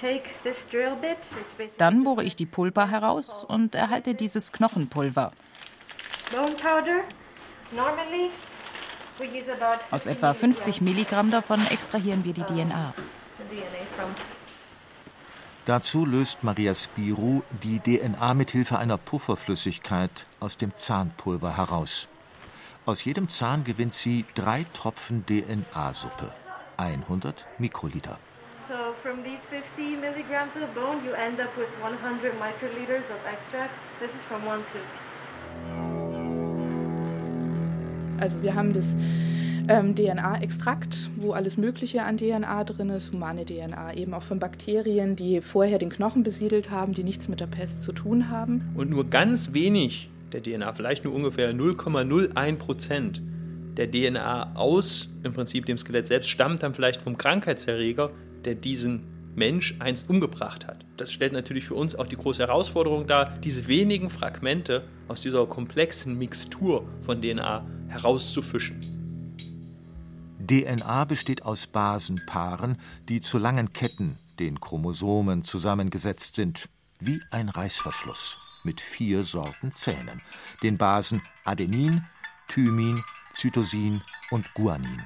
take 0.00 0.30
this 0.42 0.66
drill 0.68 0.96
bit. 0.96 1.18
It's 1.40 1.52
basically 1.52 1.78
Dann 1.78 2.02
bohre 2.02 2.24
ich 2.24 2.34
die 2.34 2.46
Pulpa 2.46 2.88
heraus 2.88 3.44
und 3.44 3.74
erhalte 3.74 4.14
dieses 4.14 4.50
Knochenpulver. 4.52 5.32
bone 6.32 6.54
powder. 6.56 7.02
Normally 7.76 8.30
Aus 9.90 10.06
etwa 10.06 10.34
50 10.34 10.80
Milligramm 10.80 11.30
davon 11.30 11.64
extrahieren 11.70 12.24
wir 12.24 12.32
die 12.32 12.42
DNA. 12.42 12.94
Dazu 15.64 16.04
löst 16.04 16.42
Maria 16.42 16.74
Spirou 16.74 17.42
die 17.62 17.78
DNA 17.78 18.34
mit 18.34 18.50
Hilfe 18.50 18.78
einer 18.78 18.98
Pufferflüssigkeit 18.98 20.26
aus 20.40 20.56
dem 20.56 20.76
Zahnpulver 20.76 21.56
heraus. 21.56 22.08
Aus 22.84 23.04
jedem 23.04 23.28
Zahn 23.28 23.62
gewinnt 23.62 23.94
sie 23.94 24.24
drei 24.34 24.66
Tropfen 24.74 25.24
DNA-Suppe, 25.26 26.32
100 26.78 27.46
Mikroliter. 27.58 28.18
So 28.66 28.74
from 29.02 29.22
these 29.22 29.42
50 29.50 29.98
milligrams 30.00 30.56
of 30.56 30.72
bone, 30.74 31.04
you 31.04 31.12
end 31.12 31.38
up 31.38 31.56
with 31.56 31.68
100 31.80 32.32
microliters 32.40 33.10
of 33.10 33.18
extract. 33.30 33.74
This 34.00 34.10
is 34.10 34.22
from 34.28 34.44
one 34.46 34.64
tooth. 34.72 35.11
Also 38.22 38.40
wir 38.40 38.54
haben 38.54 38.72
das 38.72 38.94
ähm, 39.68 39.96
DNA-Extrakt, 39.96 41.10
wo 41.16 41.32
alles 41.32 41.56
Mögliche 41.56 42.04
an 42.04 42.18
DNA 42.18 42.62
drin 42.62 42.90
ist, 42.90 43.12
humane 43.12 43.44
DNA, 43.44 43.94
eben 43.94 44.14
auch 44.14 44.22
von 44.22 44.38
Bakterien, 44.38 45.16
die 45.16 45.40
vorher 45.40 45.78
den 45.80 45.90
Knochen 45.90 46.22
besiedelt 46.22 46.70
haben, 46.70 46.94
die 46.94 47.02
nichts 47.02 47.26
mit 47.26 47.40
der 47.40 47.48
Pest 47.48 47.82
zu 47.82 47.90
tun 47.90 48.30
haben. 48.30 48.70
Und 48.76 48.90
nur 48.90 49.10
ganz 49.10 49.54
wenig 49.54 50.08
der 50.32 50.40
DNA, 50.40 50.72
vielleicht 50.72 51.04
nur 51.04 51.12
ungefähr 51.12 51.52
0,01 51.52 52.56
Prozent 52.58 53.22
der 53.76 53.90
DNA 53.90 54.54
aus 54.54 55.08
im 55.24 55.32
Prinzip 55.32 55.66
dem 55.66 55.78
Skelett 55.78 56.06
selbst, 56.06 56.30
stammt 56.30 56.62
dann 56.62 56.74
vielleicht 56.74 57.02
vom 57.02 57.18
Krankheitserreger, 57.18 58.10
der 58.44 58.54
diesen 58.54 59.00
Mensch 59.34 59.76
einst 59.78 60.10
umgebracht 60.10 60.66
hat. 60.66 60.84
Das 60.96 61.12
stellt 61.12 61.32
natürlich 61.32 61.64
für 61.64 61.74
uns 61.74 61.94
auch 61.94 62.06
die 62.06 62.16
große 62.16 62.42
Herausforderung 62.42 63.06
dar, 63.06 63.30
diese 63.38 63.66
wenigen 63.66 64.10
Fragmente 64.10 64.84
aus 65.08 65.20
dieser 65.20 65.46
komplexen 65.46 66.18
Mixtur 66.18 66.86
von 67.02 67.20
DNA 67.20 67.66
herauszufischen. 67.88 68.80
DNA 70.46 71.04
besteht 71.04 71.42
aus 71.42 71.66
Basenpaaren, 71.66 72.76
die 73.08 73.20
zu 73.20 73.38
langen 73.38 73.72
Ketten, 73.72 74.18
den 74.38 74.58
Chromosomen, 74.60 75.44
zusammengesetzt 75.44 76.34
sind, 76.34 76.68
wie 77.00 77.20
ein 77.30 77.48
Reißverschluss 77.48 78.38
mit 78.64 78.80
vier 78.80 79.24
Sorten 79.24 79.72
Zähnen, 79.72 80.20
den 80.62 80.78
Basen 80.78 81.22
Adenin, 81.44 82.04
Thymin, 82.48 83.02
Cytosin 83.34 84.02
und 84.30 84.52
Guanin. 84.54 85.02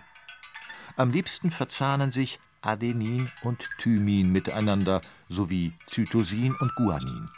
Am 0.97 1.11
liebsten 1.11 1.51
verzahnen 1.51 2.13
sich 2.13 2.39
Adenin 2.67 3.31
und 3.43 3.63
Thymin 3.81 4.31
miteinander 4.31 5.01
sowie 5.29 5.73
Cytosin 5.87 6.55
und 6.55 6.75
Guanin. 6.75 7.29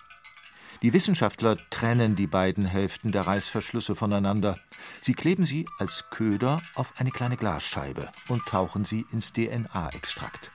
Die 0.83 0.93
Wissenschaftler 0.93 1.57
trennen 1.71 2.15
die 2.15 2.29
beiden 2.29 2.65
Hälften 2.65 3.11
der 3.11 3.27
Reißverschlüsse 3.27 3.97
voneinander. 3.97 4.61
Sie 5.01 5.13
kleben 5.13 5.45
sie 5.45 5.67
als 5.79 6.09
Köder 6.11 6.63
auf 6.77 6.93
eine 6.99 7.11
kleine 7.11 7.37
Glasscheibe 7.37 8.09
und 8.29 8.47
tauchen 8.47 8.85
sie 8.85 9.05
ins 9.11 9.33
DNA-Extrakt. 9.33 10.53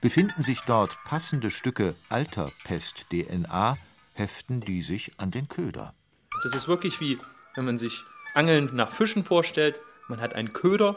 Befinden 0.00 0.42
sich 0.42 0.60
dort 0.66 0.98
passende 1.04 1.52
Stücke 1.52 1.94
alter 2.08 2.50
Pest-DNA, 2.64 3.78
heften 4.14 4.60
die 4.60 4.82
sich 4.82 5.12
an 5.18 5.30
den 5.30 5.48
Köder. 5.48 5.94
Das 6.42 6.54
ist 6.54 6.66
wirklich 6.66 7.00
wie, 7.00 7.18
wenn 7.54 7.64
man 7.64 7.78
sich 7.78 8.02
Angeln 8.34 8.70
nach 8.74 8.90
Fischen 8.90 9.22
vorstellt. 9.22 9.78
Man 10.08 10.20
hat 10.20 10.34
einen 10.34 10.52
Köder 10.52 10.96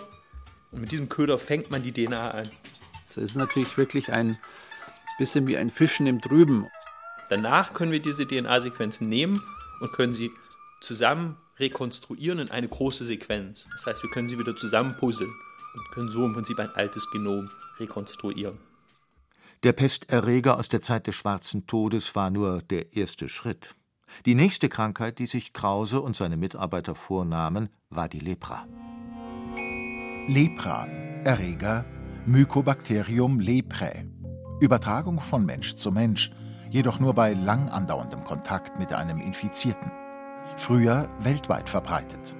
und 0.71 0.81
mit 0.81 0.91
diesem 0.91 1.07
Köder 1.07 1.37
fängt 1.37 1.69
man 1.69 1.83
die 1.83 1.91
DNA 1.91 2.31
ein. 2.31 2.49
Es 3.17 3.31
ist 3.31 3.35
natürlich 3.35 3.77
wirklich 3.77 4.11
ein 4.11 4.37
bisschen 5.17 5.47
wie 5.47 5.57
ein 5.57 5.69
Fischen 5.69 6.07
im 6.07 6.21
Trüben. 6.21 6.67
Danach 7.29 7.73
können 7.73 7.91
wir 7.91 8.01
diese 8.01 8.27
DNA-Sequenzen 8.27 9.09
nehmen 9.09 9.41
und 9.81 9.93
können 9.93 10.13
sie 10.13 10.31
zusammen 10.81 11.37
rekonstruieren 11.57 12.39
in 12.39 12.51
eine 12.51 12.67
große 12.67 13.05
Sequenz. 13.05 13.67
Das 13.73 13.85
heißt, 13.85 14.03
wir 14.03 14.09
können 14.09 14.27
sie 14.27 14.37
wieder 14.37 14.55
zusammenpuzzeln 14.55 15.29
und 15.29 15.91
können 15.93 16.07
so 16.09 16.25
im 16.25 16.33
Prinzip 16.33 16.59
ein 16.59 16.69
altes 16.69 17.09
Genom 17.11 17.49
rekonstruieren. 17.79 18.59
Der 19.63 19.73
Pesterreger 19.73 20.57
aus 20.57 20.69
der 20.69 20.81
Zeit 20.81 21.07
des 21.07 21.15
Schwarzen 21.15 21.65
Todes 21.65 22.15
war 22.15 22.29
nur 22.29 22.61
der 22.61 22.93
erste 22.93 23.29
Schritt. 23.29 23.73
Die 24.25 24.35
nächste 24.35 24.69
Krankheit, 24.69 25.17
die 25.17 25.25
sich 25.25 25.53
Krause 25.53 26.01
und 26.01 26.15
seine 26.15 26.37
Mitarbeiter 26.37 26.93
vornahmen, 26.93 27.69
war 27.89 28.07
die 28.07 28.19
Lepra. 28.19 28.67
Lepra, 30.27 30.85
Erreger 31.23 31.85
Mycobacterium 32.27 33.39
leprae. 33.39 34.05
Übertragung 34.59 35.19
von 35.19 35.45
Mensch 35.45 35.75
zu 35.75 35.91
Mensch, 35.91 36.31
jedoch 36.69 36.99
nur 36.99 37.13
bei 37.13 37.33
lang 37.33 37.69
andauerndem 37.69 38.23
Kontakt 38.23 38.79
mit 38.79 38.93
einem 38.93 39.19
Infizierten. 39.19 39.91
Früher 40.57 41.07
weltweit 41.19 41.69
verbreitet. 41.69 42.35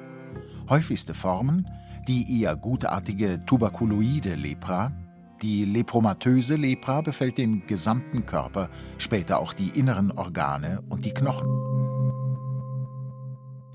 Häufigste 0.70 1.14
Formen 1.14 1.68
die 2.08 2.42
eher 2.42 2.56
gutartige 2.56 3.44
tuberkuloide 3.46 4.36
Lepra, 4.36 4.92
die 5.42 5.66
lepromatöse 5.66 6.56
Lepra 6.56 7.02
befällt 7.02 7.38
den 7.38 7.66
gesamten 7.68 8.26
Körper, 8.26 8.70
später 8.98 9.40
auch 9.40 9.54
die 9.54 9.70
inneren 9.70 10.12
Organe 10.12 10.82
und 10.90 11.06
die 11.06 11.14
Knochen. 11.14 11.65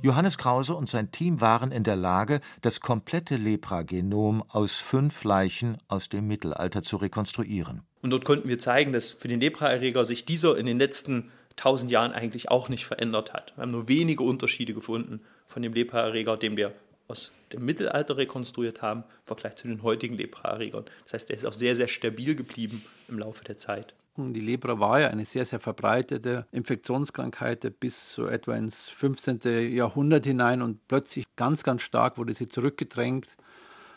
Johannes 0.02 0.38
Krause 0.38 0.74
und 0.74 0.88
sein 0.88 1.12
Team 1.12 1.42
waren 1.42 1.72
in 1.72 1.84
der 1.84 1.96
Lage, 1.96 2.40
das 2.62 2.80
komplette 2.80 3.36
Lepragenom 3.36 4.42
aus 4.48 4.76
fünf 4.76 5.24
Leichen 5.24 5.76
aus 5.88 6.08
dem 6.08 6.26
Mittelalter 6.26 6.82
zu 6.82 6.96
rekonstruieren. 6.96 7.82
Und 8.00 8.08
dort 8.10 8.24
konnten 8.24 8.48
wir 8.48 8.58
zeigen, 8.58 8.94
dass 8.94 9.10
für 9.10 9.28
den 9.28 9.40
Lepraerreger 9.40 10.06
sich 10.06 10.24
dieser 10.24 10.56
in 10.56 10.64
den 10.64 10.78
letzten 10.78 11.30
tausend 11.56 11.90
Jahren 11.90 12.12
eigentlich 12.12 12.50
auch 12.50 12.70
nicht 12.70 12.86
verändert 12.86 13.34
hat. 13.34 13.52
Wir 13.56 13.62
haben 13.62 13.72
nur 13.72 13.88
wenige 13.88 14.22
Unterschiede 14.22 14.72
gefunden 14.72 15.20
von 15.46 15.60
dem 15.60 15.74
Lepraerreger, 15.74 16.38
den 16.38 16.56
wir 16.56 16.72
aus 17.06 17.32
dem 17.52 17.66
Mittelalter 17.66 18.16
rekonstruiert 18.16 18.80
haben, 18.80 19.00
im 19.02 19.26
Vergleich 19.26 19.56
zu 19.56 19.68
den 19.68 19.82
heutigen 19.82 20.14
Lepraerregern. 20.14 20.86
Das 21.04 21.12
heißt, 21.12 21.28
der 21.28 21.36
ist 21.36 21.44
auch 21.44 21.52
sehr, 21.52 21.76
sehr 21.76 21.88
stabil 21.88 22.34
geblieben 22.34 22.82
im 23.08 23.18
Laufe 23.18 23.44
der 23.44 23.58
Zeit. 23.58 23.94
Die 24.32 24.40
Lepra 24.40 24.78
war 24.78 25.00
ja 25.00 25.08
eine 25.08 25.24
sehr, 25.24 25.44
sehr 25.44 25.60
verbreitete 25.60 26.46
Infektionskrankheit 26.52 27.80
bis 27.80 28.12
so 28.12 28.26
etwa 28.26 28.54
ins 28.54 28.88
15. 28.88 29.40
Jahrhundert 29.74 30.26
hinein 30.26 30.62
und 30.62 30.86
plötzlich 30.88 31.34
ganz, 31.36 31.62
ganz 31.62 31.82
stark 31.82 32.18
wurde 32.18 32.34
sie 32.34 32.48
zurückgedrängt. 32.48 33.36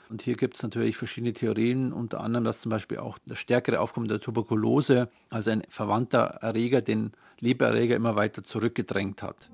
Und 0.09 0.21
hier 0.21 0.35
gibt 0.35 0.57
es 0.57 0.63
natürlich 0.63 0.97
verschiedene 0.97 1.33
Theorien, 1.33 1.93
unter 1.93 2.21
anderem, 2.21 2.43
dass 2.45 2.61
zum 2.61 2.69
Beispiel 2.69 2.99
auch 2.99 3.17
das 3.25 3.39
stärkere 3.39 3.79
Aufkommen 3.79 4.07
der 4.07 4.19
Tuberkulose, 4.19 5.09
also 5.29 5.51
ein 5.51 5.63
verwandter 5.69 6.39
Erreger, 6.41 6.81
den 6.81 7.11
Lebererreger 7.39 7.95
immer 7.95 8.15
weiter 8.15 8.43
zurückgedrängt 8.43 9.23
hat. 9.23 9.49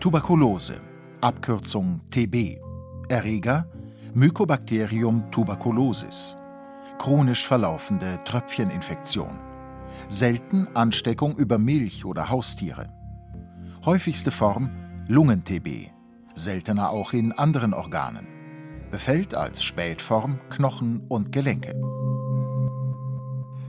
Tuberkulose, 0.00 0.80
Abkürzung 1.20 2.00
TB. 2.10 2.58
Erreger 3.08 3.66
Mycobacterium 4.14 5.30
tuberculosis. 5.30 6.36
Chronisch 7.00 7.46
verlaufende 7.46 8.22
Tröpfcheninfektion. 8.26 9.38
Selten 10.08 10.68
Ansteckung 10.76 11.34
über 11.34 11.56
Milch 11.56 12.04
oder 12.04 12.28
Haustiere. 12.28 12.92
Häufigste 13.86 14.30
Form 14.30 14.70
Lungen-TB, 15.08 15.92
seltener 16.34 16.90
auch 16.90 17.14
in 17.14 17.32
anderen 17.32 17.72
Organen. 17.72 18.26
Befällt 18.90 19.34
als 19.34 19.62
Spätform 19.62 20.40
Knochen 20.50 21.06
und 21.08 21.32
Gelenke. 21.32 21.72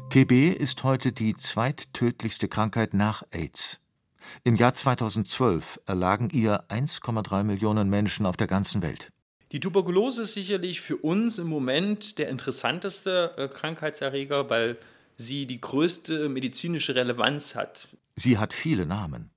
TB 0.10 0.54
ist 0.54 0.84
heute 0.84 1.14
die 1.14 1.34
zweittödlichste 1.34 2.50
Krankheit 2.50 2.94
nach 2.94 3.24
AIDS. 3.32 3.80
Im 4.44 4.58
Jahr 4.58 4.74
2012 4.74 5.80
erlagen 5.86 6.30
ihr 6.32 6.66
1,3 6.68 7.44
Millionen 7.46 7.90
Menschen 7.90 8.26
auf 8.26 8.36
der 8.36 8.48
ganzen 8.48 8.82
Welt. 8.82 9.14
Die 9.52 9.60
Tuberkulose 9.60 10.22
ist 10.22 10.34
sicherlich 10.34 10.80
für 10.80 10.96
uns 10.96 11.38
im 11.38 11.48
Moment 11.48 12.18
der 12.18 12.30
interessanteste 12.30 13.34
äh, 13.38 13.48
Krankheitserreger, 13.50 14.50
weil 14.50 14.78
sie 15.18 15.46
die 15.46 15.60
größte 15.60 16.30
medizinische 16.30 16.96
Relevanz 16.96 17.56
hat. 17.56 17.90
Sie 18.16 18.38
hat 18.38 18.54
viele 18.54 18.86
Namen. 18.86 19.30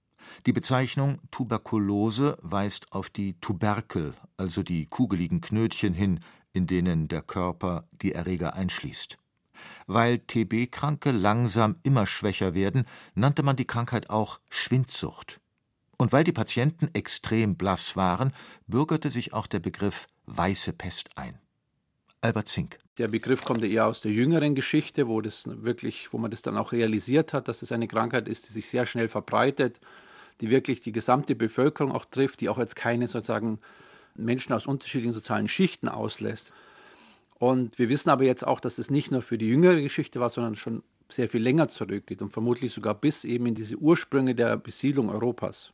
Die 0.46 0.52
Bezeichnung 0.52 1.18
Tuberkulose 1.32 2.38
weist 2.42 2.92
auf 2.92 3.10
die 3.10 3.40
Tuberkel, 3.40 4.14
also 4.36 4.62
die 4.62 4.86
kugeligen 4.86 5.40
Knötchen 5.40 5.94
hin, 5.94 6.20
in 6.52 6.68
denen 6.68 7.08
der 7.08 7.22
Körper 7.22 7.88
die 7.90 8.12
Erreger 8.12 8.54
einschließt. 8.54 9.18
Weil 9.86 10.18
TB-Kranke 10.18 11.10
langsam 11.10 11.76
immer 11.82 12.06
schwächer 12.06 12.54
werden, 12.54 12.84
nannte 13.14 13.42
man 13.42 13.56
die 13.56 13.66
Krankheit 13.66 14.10
auch 14.10 14.38
Schwindsucht. 14.48 15.40
Und 15.96 16.12
weil 16.12 16.24
die 16.24 16.32
Patienten 16.32 16.88
extrem 16.92 17.56
blass 17.56 17.96
waren, 17.96 18.32
bürgerte 18.66 19.10
sich 19.10 19.32
auch 19.32 19.46
der 19.46 19.60
Begriff 19.60 20.06
weiße 20.26 20.72
Pest 20.72 21.10
ein. 21.16 21.38
Albert 22.20 22.48
Zink. 22.48 22.78
Der 22.96 23.08
Begriff 23.08 23.44
kommt 23.44 23.64
eher 23.64 23.86
aus 23.86 24.00
der 24.00 24.12
jüngeren 24.12 24.54
Geschichte, 24.54 25.08
wo 25.08 25.20
das 25.20 25.44
wirklich, 25.46 26.12
wo 26.12 26.18
man 26.18 26.30
das 26.30 26.42
dann 26.42 26.56
auch 26.56 26.72
realisiert 26.72 27.32
hat, 27.32 27.48
dass 27.48 27.60
es 27.62 27.72
eine 27.72 27.88
Krankheit 27.88 28.28
ist, 28.28 28.48
die 28.48 28.52
sich 28.52 28.68
sehr 28.68 28.86
schnell 28.86 29.08
verbreitet, 29.08 29.80
die 30.40 30.48
wirklich 30.48 30.80
die 30.80 30.92
gesamte 30.92 31.34
Bevölkerung 31.34 31.92
auch 31.92 32.06
trifft, 32.06 32.40
die 32.40 32.48
auch 32.48 32.58
jetzt 32.58 32.76
keine 32.76 33.08
sozusagen 33.08 33.58
Menschen 34.14 34.52
aus 34.54 34.66
unterschiedlichen 34.66 35.12
sozialen 35.12 35.48
Schichten 35.48 35.88
auslässt. 35.88 36.54
Und 37.38 37.78
wir 37.78 37.90
wissen 37.90 38.08
aber 38.08 38.24
jetzt 38.24 38.46
auch, 38.46 38.60
dass 38.60 38.78
es 38.78 38.90
nicht 38.90 39.10
nur 39.10 39.20
für 39.20 39.36
die 39.36 39.48
jüngere 39.48 39.82
Geschichte 39.82 40.18
war, 40.20 40.30
sondern 40.30 40.56
schon 40.56 40.82
sehr 41.10 41.28
viel 41.28 41.42
länger 41.42 41.68
zurückgeht 41.68 42.22
und 42.22 42.30
vermutlich 42.30 42.72
sogar 42.72 42.94
bis 42.94 43.24
eben 43.24 43.44
in 43.44 43.54
diese 43.54 43.76
Ursprünge 43.76 44.34
der 44.34 44.56
Besiedlung 44.56 45.10
Europas. 45.10 45.73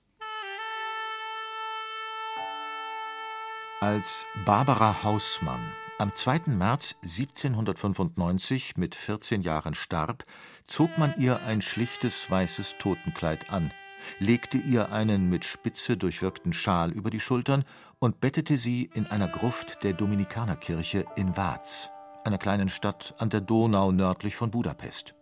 Als 3.83 4.27
Barbara 4.45 5.05
Hausmann 5.05 5.73
am 5.99 6.15
2. 6.15 6.43
März 6.49 6.97
1795 7.03 8.77
mit 8.77 8.95
14 8.95 9.41
Jahren 9.41 9.73
starb, 9.73 10.27
zog 10.67 10.99
man 10.99 11.15
ihr 11.17 11.41
ein 11.47 11.63
schlichtes 11.63 12.31
weißes 12.31 12.75
Totenkleid 12.79 13.49
an, 13.49 13.71
legte 14.19 14.59
ihr 14.59 14.93
einen 14.93 15.31
mit 15.31 15.47
Spitze 15.47 15.97
durchwirkten 15.97 16.53
Schal 16.53 16.91
über 16.91 17.09
die 17.09 17.21
Schultern 17.21 17.65
und 17.99 18.21
bettete 18.21 18.59
sie 18.59 18.91
in 18.93 19.07
einer 19.07 19.29
Gruft 19.29 19.83
der 19.83 19.95
Dominikanerkirche 19.95 21.07
in 21.17 21.35
Vaz, 21.35 21.89
einer 22.27 22.37
kleinen 22.37 22.69
Stadt 22.69 23.15
an 23.17 23.31
der 23.31 23.41
Donau 23.41 23.93
nördlich 23.93 24.37
von 24.37 24.51
Budapest. 24.51 25.15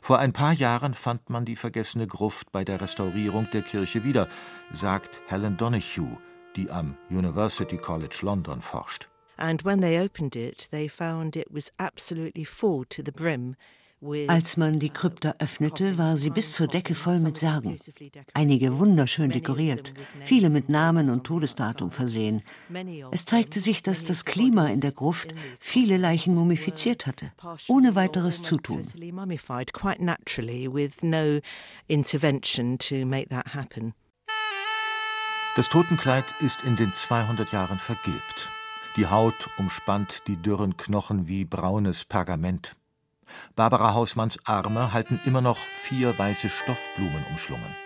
Vor 0.00 0.20
ein 0.20 0.32
paar 0.32 0.52
Jahren 0.52 0.94
fand 0.94 1.30
man 1.30 1.44
die 1.44 1.56
vergessene 1.56 2.06
Gruft 2.06 2.52
bei 2.52 2.64
der 2.64 2.80
Restaurierung 2.80 3.48
der 3.52 3.62
Kirche 3.62 4.04
wieder, 4.04 4.28
sagt 4.70 5.20
Helen 5.26 5.56
Donahue, 5.56 6.16
die 6.56 6.70
am 6.70 6.96
University 7.10 7.76
College 7.76 8.18
London 8.22 8.60
forscht. 8.60 9.08
And 9.36 9.64
when 9.64 9.80
they 9.80 9.98
opened 9.98 10.36
it, 10.36 10.68
they 10.70 10.88
found 10.88 11.36
it 11.36 11.48
was 11.50 11.72
absolutely 11.78 12.44
full 12.44 12.84
to 12.86 13.02
the 13.04 13.12
brim 13.12 13.56
als 14.26 14.56
man 14.56 14.80
die 14.80 14.90
Krypta 14.90 15.34
öffnete, 15.38 15.96
war 15.96 16.16
sie 16.16 16.30
bis 16.30 16.52
zur 16.54 16.66
Decke 16.66 16.96
voll 16.96 17.20
mit 17.20 17.38
Särgen. 17.38 17.78
Einige 18.34 18.78
wunderschön 18.78 19.30
dekoriert, 19.30 19.92
viele 20.24 20.50
mit 20.50 20.68
Namen 20.68 21.08
und 21.08 21.24
Todesdatum 21.24 21.92
versehen. 21.92 22.42
Es 23.12 23.24
zeigte 23.24 23.60
sich, 23.60 23.82
dass 23.82 24.02
das 24.02 24.24
Klima 24.24 24.68
in 24.68 24.80
der 24.80 24.90
Gruft 24.90 25.34
viele 25.56 25.98
Leichen 25.98 26.34
mumifiziert 26.34 27.06
hatte, 27.06 27.30
ohne 27.68 27.94
weiteres 27.94 28.42
Zutun. 28.42 28.88
Das 35.54 35.68
Totenkleid 35.68 36.24
ist 36.40 36.64
in 36.64 36.76
den 36.76 36.94
200 36.94 37.52
Jahren 37.52 37.76
vergilbt. 37.76 38.48
Die 38.96 39.08
Haut 39.08 39.50
umspannt 39.58 40.22
die 40.26 40.38
dürren 40.38 40.78
Knochen 40.78 41.28
wie 41.28 41.44
braunes 41.44 42.06
Pergament. 42.06 42.74
Barbara 43.54 43.92
Hausmanns 43.92 44.38
Arme 44.46 44.94
halten 44.94 45.20
immer 45.26 45.42
noch 45.42 45.58
vier 45.58 46.18
weiße 46.18 46.48
Stoffblumen 46.48 47.26
umschlungen. 47.30 47.76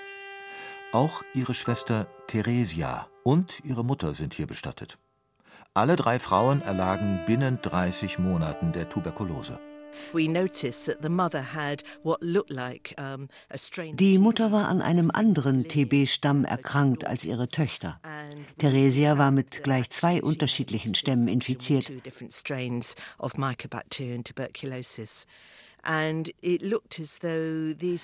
Auch 0.92 1.24
ihre 1.34 1.54
Schwester 1.54 2.06
Theresia 2.28 3.08
und 3.24 3.64
ihre 3.64 3.84
Mutter 3.84 4.14
sind 4.14 4.32
hier 4.32 4.46
bestattet. 4.46 4.96
Alle 5.74 5.96
drei 5.96 6.20
Frauen 6.20 6.62
erlagen 6.62 7.24
binnen 7.26 7.58
30 7.62 8.20
Monaten 8.20 8.70
der 8.70 8.88
Tuberkulose. 8.88 9.58
Die 13.94 14.18
Mutter 14.18 14.52
war 14.52 14.68
an 14.68 14.82
einem 14.82 15.10
anderen 15.10 15.68
TB-Stamm 15.68 16.44
erkrankt 16.44 17.06
als 17.06 17.24
ihre 17.24 17.48
Töchter. 17.48 18.00
Theresia 18.58 19.18
war 19.18 19.30
mit 19.30 19.62
gleich 19.62 19.90
zwei 19.90 20.22
unterschiedlichen 20.22 20.94
Stämmen 20.94 21.28
infiziert. 21.28 21.92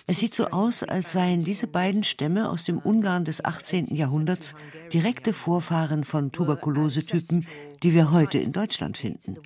Es 0.06 0.18
sieht 0.20 0.34
so 0.34 0.46
aus, 0.46 0.82
als 0.84 1.12
seien 1.12 1.44
diese 1.44 1.66
beiden 1.66 2.04
Stämme 2.04 2.48
aus 2.48 2.62
dem 2.64 2.78
Ungarn 2.78 3.24
des 3.24 3.44
18. 3.44 3.94
Jahrhunderts 3.94 4.54
direkte 4.92 5.32
Vorfahren 5.32 6.04
von 6.04 6.30
Tuberkulosetypen, 6.30 7.46
die 7.82 7.92
wir 7.92 8.12
heute 8.12 8.38
in 8.38 8.52
Deutschland 8.52 8.98
finden. 8.98 9.36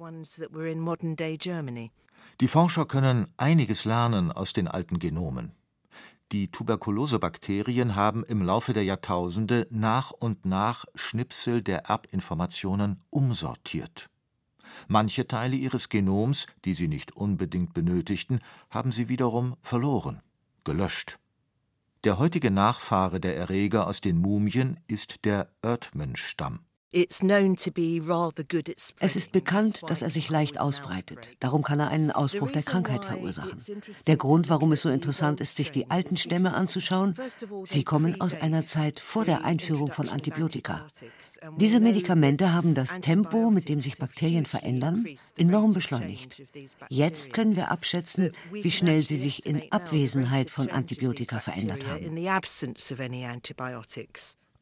Die 2.40 2.49
Forscher 2.49 2.85
können 2.85 3.29
einiges 3.38 3.87
lernen 3.87 4.31
aus 4.31 4.53
den 4.53 4.68
alten 4.68 4.99
Genomen. 4.99 5.53
Die 6.33 6.51
Tuberkulosebakterien 6.51 7.96
haben 7.96 8.25
im 8.25 8.42
Laufe 8.42 8.75
der 8.75 8.85
Jahrtausende 8.85 9.66
nach 9.70 10.11
und 10.11 10.44
nach 10.44 10.85
Schnipsel 10.94 11.62
der 11.62 11.87
Erbinformationen 11.87 13.01
umsortiert. 13.11 14.11
Manche 14.88 15.27
Teile 15.27 15.57
ihres 15.57 15.88
Genoms, 15.88 16.46
die 16.64 16.75
sie 16.75 16.88
nicht 16.88 17.16
unbedingt 17.16 17.72
benötigten, 17.72 18.40
haben 18.68 18.92
sie 18.92 19.09
wiederum 19.09 19.57
verloren, 19.62 20.20
gelöscht. 20.64 21.18
Der 22.05 22.18
heutige 22.18 22.51
Nachfahre 22.51 23.18
der 23.18 23.37
Erreger 23.37 23.87
aus 23.87 24.01
den 24.01 24.18
Mumien 24.18 24.79
ist 24.88 25.25
der 25.25 25.49
Erdmensch-Stamm. 25.62 26.61
Es 29.00 29.16
ist 29.16 29.32
bekannt, 29.32 29.80
dass 29.87 30.02
er 30.02 30.11
sich 30.11 30.30
leicht 30.30 30.59
ausbreitet. 30.59 31.37
Darum 31.40 31.62
kann 31.62 31.80
er 31.80 31.88
einen 31.88 32.11
Ausbruch 32.11 32.50
der 32.50 32.62
Krankheit 32.62 33.04
verursachen. 33.04 33.59
Der 34.06 34.16
Grund, 34.16 34.48
warum 34.48 34.72
es 34.72 34.82
so 34.82 34.88
interessant 34.88 35.40
ist, 35.40 35.56
sich 35.56 35.70
die 35.70 35.90
alten 35.90 36.16
Stämme 36.16 36.54
anzuschauen, 36.54 37.14
sie 37.64 37.85
kommen 37.85 38.20
aus 38.20 38.35
einer 38.35 38.66
Zeit 38.66 39.00
vor 39.00 39.24
der 39.26 39.44
Einführung 39.44 39.92
von 39.92 40.09
Antibiotika. 40.09 40.87
Diese 41.59 41.80
Medikamente 41.80 42.54
haben 42.54 42.74
das 42.74 42.98
Tempo, 43.00 43.50
mit 43.50 43.68
dem 43.68 43.82
sich 43.82 43.98
Bakterien 43.98 44.46
verändern, 44.46 45.06
enorm 45.37 45.74
beschleunigt. 45.74 46.42
Jetzt 46.88 47.35
können 47.35 47.56
wir 47.56 47.70
abschätzen, 47.70 48.32
wie 48.52 48.70
schnell 48.70 49.02
sie 49.02 49.18
sich 49.18 49.44
in 49.44 49.70
Abwesenheit 49.70 50.50
von 50.50 50.70
Antibiotika 50.70 51.40
verändert 51.40 51.87
haben. 51.87 52.16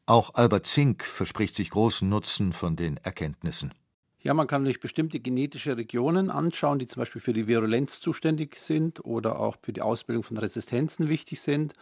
Auch 0.07 0.35
Albert 0.35 0.67
Zink 0.67 1.03
verspricht 1.03 1.55
sich 1.55 1.71
großen 1.71 2.07
Nutzen 2.07 2.53
von 2.53 2.75
den 2.75 2.97
Erkenntnissen. 2.97 3.73
Ja, 4.19 4.35
man 4.35 4.45
kann 4.45 4.63
sich 4.63 4.79
bestimmte 4.79 5.19
genetische 5.19 5.77
Regionen 5.77 6.29
anschauen, 6.29 6.77
die 6.77 6.85
zum 6.85 7.01
Beispiel 7.01 7.21
für 7.21 7.33
die 7.33 7.47
Virulenz 7.47 7.99
zuständig 7.99 8.57
sind 8.57 9.03
oder 9.03 9.39
auch 9.39 9.57
für 9.63 9.73
die 9.73 9.81
Ausbildung 9.81 10.21
von 10.21 10.37
Resistenzen 10.37 11.09
wichtig 11.09 11.41
sind. 11.41 11.73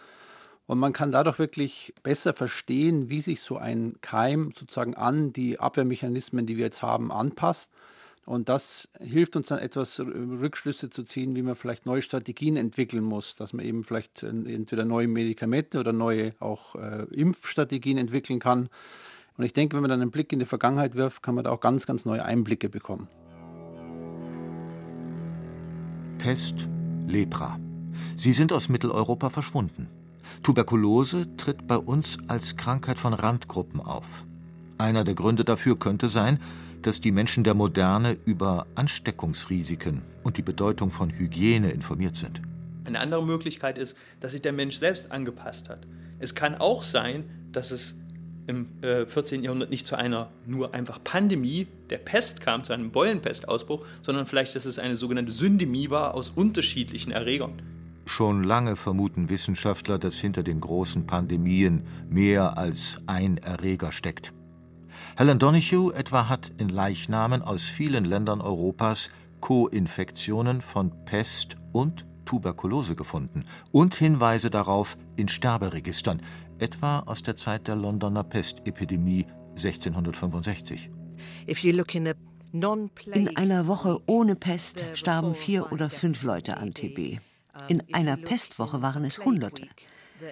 Und 0.67 0.79
man 0.79 0.93
kann 0.93 1.11
dadurch 1.11 1.37
wirklich 1.37 1.93
besser 2.01 2.33
verstehen, 2.33 3.09
wie 3.09 3.19
sich 3.19 3.41
so 3.41 3.57
ein 3.57 3.95
Keim 3.99 4.53
sozusagen 4.57 4.95
an 4.95 5.33
die 5.33 5.59
Abwehrmechanismen, 5.59 6.45
die 6.45 6.55
wir 6.55 6.65
jetzt 6.65 6.81
haben, 6.81 7.11
anpasst. 7.11 7.71
Und 8.25 8.47
das 8.47 8.87
hilft 9.01 9.35
uns 9.35 9.47
dann 9.47 9.59
etwas 9.59 9.99
Rückschlüsse 9.99 10.89
zu 10.89 11.03
ziehen, 11.03 11.35
wie 11.35 11.41
man 11.41 11.55
vielleicht 11.55 11.85
neue 11.85 12.01
Strategien 12.01 12.55
entwickeln 12.55 13.03
muss, 13.03 13.35
dass 13.35 13.51
man 13.51 13.65
eben 13.65 13.83
vielleicht 13.83 14.23
entweder 14.23 14.85
neue 14.85 15.07
Medikamente 15.09 15.79
oder 15.79 15.91
neue 15.91 16.33
auch 16.39 16.75
äh, 16.75 17.03
Impfstrategien 17.11 17.97
entwickeln 17.97 18.39
kann. 18.39 18.69
Und 19.37 19.43
ich 19.43 19.51
denke, 19.51 19.75
wenn 19.75 19.81
man 19.81 19.89
dann 19.89 20.01
einen 20.01 20.11
Blick 20.11 20.31
in 20.31 20.39
die 20.39 20.45
Vergangenheit 20.45 20.95
wirft, 20.95 21.21
kann 21.21 21.35
man 21.35 21.43
da 21.43 21.51
auch 21.51 21.59
ganz, 21.59 21.85
ganz 21.85 22.05
neue 22.05 22.23
Einblicke 22.23 22.69
bekommen. 22.69 23.09
Pest, 26.17 26.69
Lepra. 27.07 27.59
Sie 28.15 28.31
sind 28.31 28.53
aus 28.53 28.69
Mitteleuropa 28.69 29.29
verschwunden. 29.29 29.89
Tuberkulose 30.43 31.35
tritt 31.35 31.67
bei 31.67 31.77
uns 31.77 32.17
als 32.27 32.55
Krankheit 32.55 32.99
von 32.99 33.13
Randgruppen 33.13 33.81
auf. 33.81 34.23
Einer 34.77 35.03
der 35.03 35.15
Gründe 35.15 35.43
dafür 35.43 35.77
könnte 35.77 36.07
sein, 36.07 36.39
dass 36.87 37.01
die 37.01 37.11
Menschen 37.11 37.43
der 37.43 37.53
Moderne 37.53 38.17
über 38.25 38.67
Ansteckungsrisiken 38.75 40.01
und 40.23 40.37
die 40.37 40.41
Bedeutung 40.41 40.91
von 40.91 41.09
Hygiene 41.09 41.71
informiert 41.71 42.15
sind. 42.15 42.41
Eine 42.85 42.99
andere 42.99 43.23
Möglichkeit 43.23 43.77
ist, 43.77 43.97
dass 44.19 44.33
sich 44.33 44.41
der 44.41 44.53
Mensch 44.53 44.75
selbst 44.77 45.11
angepasst 45.11 45.69
hat. 45.69 45.87
Es 46.19 46.35
kann 46.35 46.55
auch 46.55 46.83
sein, 46.83 47.25
dass 47.51 47.71
es 47.71 47.97
im 48.47 48.67
äh, 48.81 49.05
14. 49.05 49.43
Jahrhundert 49.43 49.69
nicht 49.69 49.87
zu 49.87 49.95
einer 49.95 50.29
nur 50.45 50.73
einfach 50.73 51.01
Pandemie 51.03 51.67
der 51.89 51.97
Pest 51.97 52.41
kam, 52.41 52.63
zu 52.63 52.73
einem 52.73 52.91
Beulenpestausbruch, 52.91 53.85
sondern 54.01 54.25
vielleicht, 54.25 54.55
dass 54.55 54.65
es 54.65 54.79
eine 54.79 54.97
sogenannte 54.97 55.31
Syndemie 55.31 55.89
war 55.89 56.13
aus 56.13 56.29
unterschiedlichen 56.29 57.11
Erregern. 57.11 57.61
Schon 58.05 58.43
lange 58.43 58.75
vermuten 58.75 59.29
Wissenschaftler, 59.29 59.97
dass 59.97 60.19
hinter 60.19 60.43
den 60.43 60.59
großen 60.59 61.07
Pandemien 61.07 61.83
mehr 62.09 62.57
als 62.57 62.99
ein 63.07 63.37
Erreger 63.37 63.93
steckt. 63.93 64.33
Helen 65.15 65.37
Donahue 65.37 65.93
etwa 65.93 66.27
hat 66.27 66.51
in 66.57 66.69
Leichnamen 66.69 67.43
aus 67.43 67.63
vielen 67.65 68.03
Ländern 68.03 68.41
Europas 68.41 69.11
Co-Infektionen 69.41 70.61
von 70.61 70.91
Pest 71.05 71.55
und 71.71 72.07
Tuberkulose 72.25 72.95
gefunden 72.95 73.45
und 73.71 73.93
Hinweise 73.93 74.49
darauf 74.49 74.97
in 75.15 75.27
Sterberegistern, 75.27 76.19
etwa 76.57 76.99
aus 77.01 77.21
der 77.21 77.35
Zeit 77.35 77.67
der 77.67 77.75
Londoner 77.75 78.23
Pestepidemie 78.23 79.27
1665. 79.51 80.89
In 83.13 83.37
einer 83.37 83.67
Woche 83.67 83.99
ohne 84.07 84.35
Pest 84.35 84.83
starben 84.95 85.35
vier 85.35 85.71
oder 85.71 85.91
fünf 85.91 86.23
Leute 86.23 86.57
an 86.57 86.73
TB. 86.73 87.19
In 87.67 87.83
einer 87.93 88.17
Pestwoche 88.17 88.81
waren 88.81 89.05
es 89.05 89.19
Hunderte. 89.19 89.67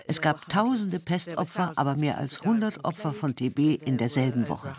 Es 0.08 0.22
gab 0.22 0.48
tausende 0.50 1.00
Pestopfer, 1.00 1.74
aber 1.76 1.96
mehr 1.96 2.18
als 2.18 2.42
100 2.42 2.86
Opfer 2.86 3.14
von 3.14 3.36
TB 3.36 3.82
in 3.86 3.98
derselben 3.98 4.48
Woche. 4.48 4.76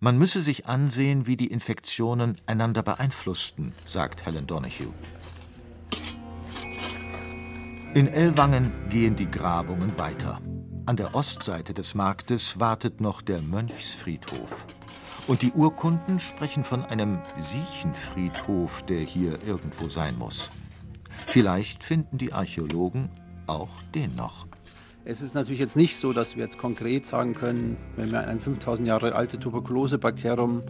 Man 0.00 0.18
müsse 0.18 0.42
sich 0.42 0.66
ansehen, 0.66 1.26
wie 1.26 1.36
die 1.36 1.48
Infektionen 1.48 2.38
einander 2.46 2.82
beeinflussten, 2.82 3.72
sagt 3.86 4.24
Helen 4.26 4.46
Donahue. 4.46 4.92
In 7.94 8.06
Ellwangen 8.06 8.72
gehen 8.90 9.16
die 9.16 9.26
Grabungen 9.26 9.98
weiter. 9.98 10.40
An 10.86 10.96
der 10.96 11.14
Ostseite 11.14 11.74
des 11.74 11.94
Marktes 11.94 12.60
wartet 12.60 13.00
noch 13.00 13.22
der 13.22 13.42
Mönchsfriedhof. 13.42 14.64
Und 15.26 15.42
die 15.42 15.52
Urkunden 15.52 16.20
sprechen 16.20 16.64
von 16.64 16.84
einem 16.84 17.18
Siechenfriedhof, 17.38 18.82
der 18.84 19.00
hier 19.00 19.38
irgendwo 19.46 19.88
sein 19.88 20.16
muss. 20.16 20.48
Vielleicht 21.30 21.84
finden 21.84 22.16
die 22.16 22.32
Archäologen 22.32 23.10
auch 23.46 23.68
den 23.94 24.14
noch. 24.16 24.46
Es 25.04 25.20
ist 25.20 25.34
natürlich 25.34 25.60
jetzt 25.60 25.76
nicht 25.76 26.00
so, 26.00 26.14
dass 26.14 26.36
wir 26.36 26.44
jetzt 26.44 26.56
konkret 26.56 27.04
sagen 27.04 27.34
können, 27.34 27.76
wenn 27.96 28.10
wir 28.10 28.26
ein 28.26 28.40
5000 28.40 28.88
Jahre 28.88 29.14
alte 29.14 29.38
Tuberkulosebakterium 29.38 30.62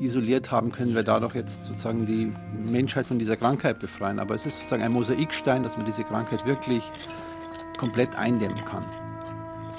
isoliert 0.00 0.50
haben, 0.50 0.70
können 0.70 0.94
wir 0.94 1.02
dadurch 1.02 1.34
jetzt 1.34 1.64
sozusagen 1.64 2.04
die 2.04 2.30
Menschheit 2.62 3.06
von 3.06 3.18
dieser 3.18 3.38
Krankheit 3.38 3.80
befreien. 3.80 4.18
Aber 4.18 4.34
es 4.34 4.44
ist 4.44 4.56
sozusagen 4.58 4.82
ein 4.82 4.92
Mosaikstein, 4.92 5.62
dass 5.62 5.78
man 5.78 5.86
diese 5.86 6.04
Krankheit 6.04 6.44
wirklich 6.44 6.84
komplett 7.78 8.14
eindämmen 8.14 8.62
kann. 8.66 8.84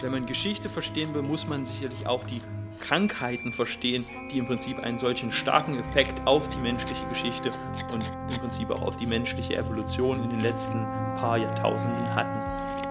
Wenn 0.03 0.11
man 0.11 0.25
Geschichte 0.25 0.67
verstehen 0.67 1.13
will, 1.13 1.21
muss 1.21 1.47
man 1.47 1.65
sicherlich 1.65 2.05
auch 2.07 2.25
die 2.25 2.41
Krankheiten 2.81 3.53
verstehen, 3.53 4.05
die 4.29 4.37
im 4.37 4.47
Prinzip 4.47 4.77
einen 4.79 4.97
solchen 4.97 5.31
starken 5.31 5.79
Effekt 5.79 6.27
auf 6.27 6.49
die 6.49 6.57
menschliche 6.57 7.07
Geschichte 7.07 7.51
und 7.93 8.03
im 8.29 8.41
Prinzip 8.41 8.69
auch 8.69 8.81
auf 8.81 8.97
die 8.97 9.05
menschliche 9.05 9.55
Evolution 9.55 10.21
in 10.21 10.29
den 10.29 10.41
letzten 10.41 10.83
paar 11.15 11.37
Jahrtausenden 11.37 12.13
hatten. 12.13 12.83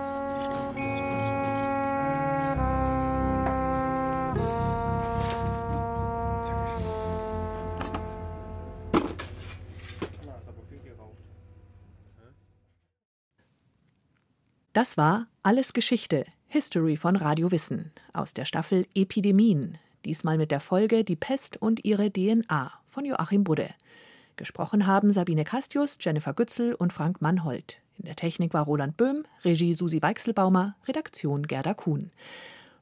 Das 14.72 14.96
war 14.96 15.26
Alles 15.42 15.74
Geschichte, 15.74 16.24
History 16.54 16.98
von 16.98 17.16
Radio 17.16 17.50
Wissen 17.50 17.92
aus 18.12 18.34
der 18.34 18.44
Staffel 18.44 18.86
Epidemien, 18.94 19.78
diesmal 20.04 20.36
mit 20.36 20.50
der 20.50 20.60
Folge 20.60 21.02
Die 21.02 21.16
Pest 21.16 21.56
und 21.56 21.82
ihre 21.86 22.12
DNA 22.12 22.70
von 22.88 23.06
Joachim 23.06 23.42
Budde. 23.42 23.70
Gesprochen 24.36 24.86
haben 24.86 25.10
Sabine 25.12 25.44
Castius, 25.44 25.96
Jennifer 25.98 26.34
Gützel 26.34 26.74
und 26.74 26.92
Frank 26.92 27.22
Mannhold. 27.22 27.80
In 27.96 28.04
der 28.04 28.16
Technik 28.16 28.52
war 28.52 28.66
Roland 28.66 28.98
Böhm, 28.98 29.24
Regie 29.46 29.72
Susi 29.72 30.02
Weichselbaumer, 30.02 30.76
Redaktion 30.86 31.46
Gerda 31.46 31.72
Kuhn. 31.72 32.10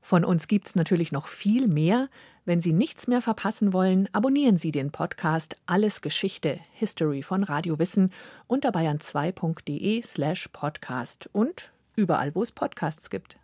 Von 0.03 0.25
uns 0.25 0.49
gibt's 0.49 0.75
natürlich 0.75 1.13
noch 1.13 1.29
viel 1.29 1.69
mehr. 1.69 2.09
Wenn 2.45 2.61
Sie 2.61 2.73
nichts 2.73 3.07
mehr 3.07 3.23
verpassen 3.23 3.73
wollen, 3.73 4.09
abonnieren 4.13 4.59
Sie 4.59 4.73
den 4.73 4.91
Podcast 4.91 5.57
Alles 5.67 6.01
Geschichte, 6.01 6.59
History 6.73 7.23
von 7.23 7.45
Radio 7.45 7.79
Wissen 7.79 8.11
unter 8.49 8.71
bayern2.de 8.71 10.03
slash 10.03 10.49
podcast 10.49 11.31
und 11.33 11.73
überall, 11.95 12.35
wo 12.35 12.43
es 12.43 12.51
Podcasts 12.51 13.11
gibt. 13.11 13.39